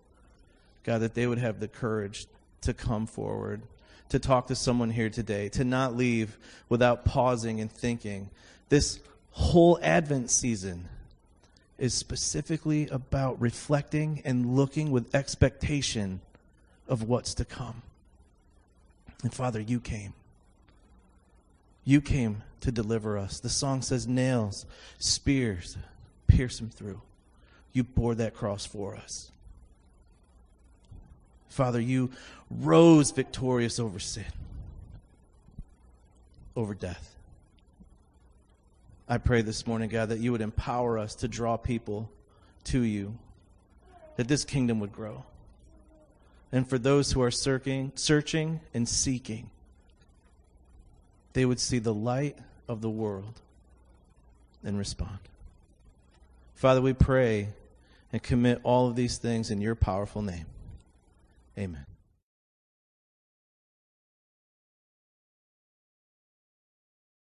God, 0.84 1.00
that 1.00 1.14
they 1.14 1.26
would 1.26 1.40
have 1.40 1.60
the 1.60 1.68
courage 1.68 2.28
to 2.62 2.74
come 2.74 3.08
forward, 3.08 3.62
to 4.10 4.20
talk 4.20 4.47
to 4.47 4.56
someone 4.56 4.89
here 4.89 5.10
today, 5.10 5.49
to 5.49 5.64
not 5.64 5.95
leave 5.95 6.38
without 6.70 7.06
pausing 7.06 7.60
and 7.60 7.72
thinking 7.72 8.30
this 8.70 8.99
whole 9.32 9.78
Advent 9.82 10.32
season 10.32 10.88
is 11.78 11.93
specifically 11.93 12.88
about 12.88 13.39
reflecting 13.41 14.22
and 14.24 14.56
looking 14.56 14.91
with 14.91 15.14
expectation 15.14 16.22
of 16.88 17.03
what's 17.03 17.34
to 17.36 17.45
come. 17.45 17.82
And 19.24 19.34
Father, 19.34 19.60
you 19.60 19.80
came. 19.80 20.14
You 21.84 22.01
came 22.01 22.43
to 22.62 22.72
deliver 22.72 23.18
us. 23.18 23.39
The 23.39 23.49
song 23.49 23.82
says, 23.82 24.08
nails, 24.08 24.66
spears, 24.97 25.78
pierce 26.28 26.60
him 26.60 26.70
through. 26.70 27.01
You 27.74 27.84
bore 27.84 28.16
that 28.16 28.34
cross 28.34 28.66
for 28.66 28.95
us. 28.95 29.32
Father, 31.56 31.80
you 31.80 32.12
rose 32.51 33.12
victorious 33.12 33.80
over 33.80 33.97
sin, 33.97 34.26
over 36.53 36.74
death. 36.74 37.16
I 39.08 39.20
pray 39.20 39.41
this 39.41 39.66
morning, 39.66 39.88
God, 39.88 40.10
that 40.10 40.20
you 40.20 40.34
would 40.34 40.41
empower 40.41 40.99
us 40.99 41.16
to 41.16 41.30
draw 41.30 41.56
people 41.56 42.10
to 42.66 42.82
you, 42.82 43.18
that 44.18 44.28
this 44.28 44.43
kingdom 44.43 44.82
would 44.82 44.91
grow. 44.91 45.24
And 46.51 46.68
for 46.68 46.78
those 46.78 47.14
who 47.14 47.22
are 47.22 47.32
searching, 47.32 47.93
searching 47.95 48.60
and 48.74 48.86
seeking, 48.88 49.49
they 51.32 51.45
would 51.45 51.62
see 51.62 51.80
the 51.80 51.93
light 51.93 52.38
of 52.68 52.82
the 52.82 52.89
world 52.89 53.39
and 54.62 54.78
respond. 54.78 55.20
Father, 56.53 56.82
we 56.82 56.91
pray 56.91 57.47
and 58.12 58.22
commit 58.22 58.60
all 58.64 58.89
of 58.89 58.97
these 58.97 59.18
things 59.18 59.49
in 59.49 59.62
your 59.62 59.76
powerful 59.76 60.22
name. 60.22 60.47
Amen. 61.58 61.95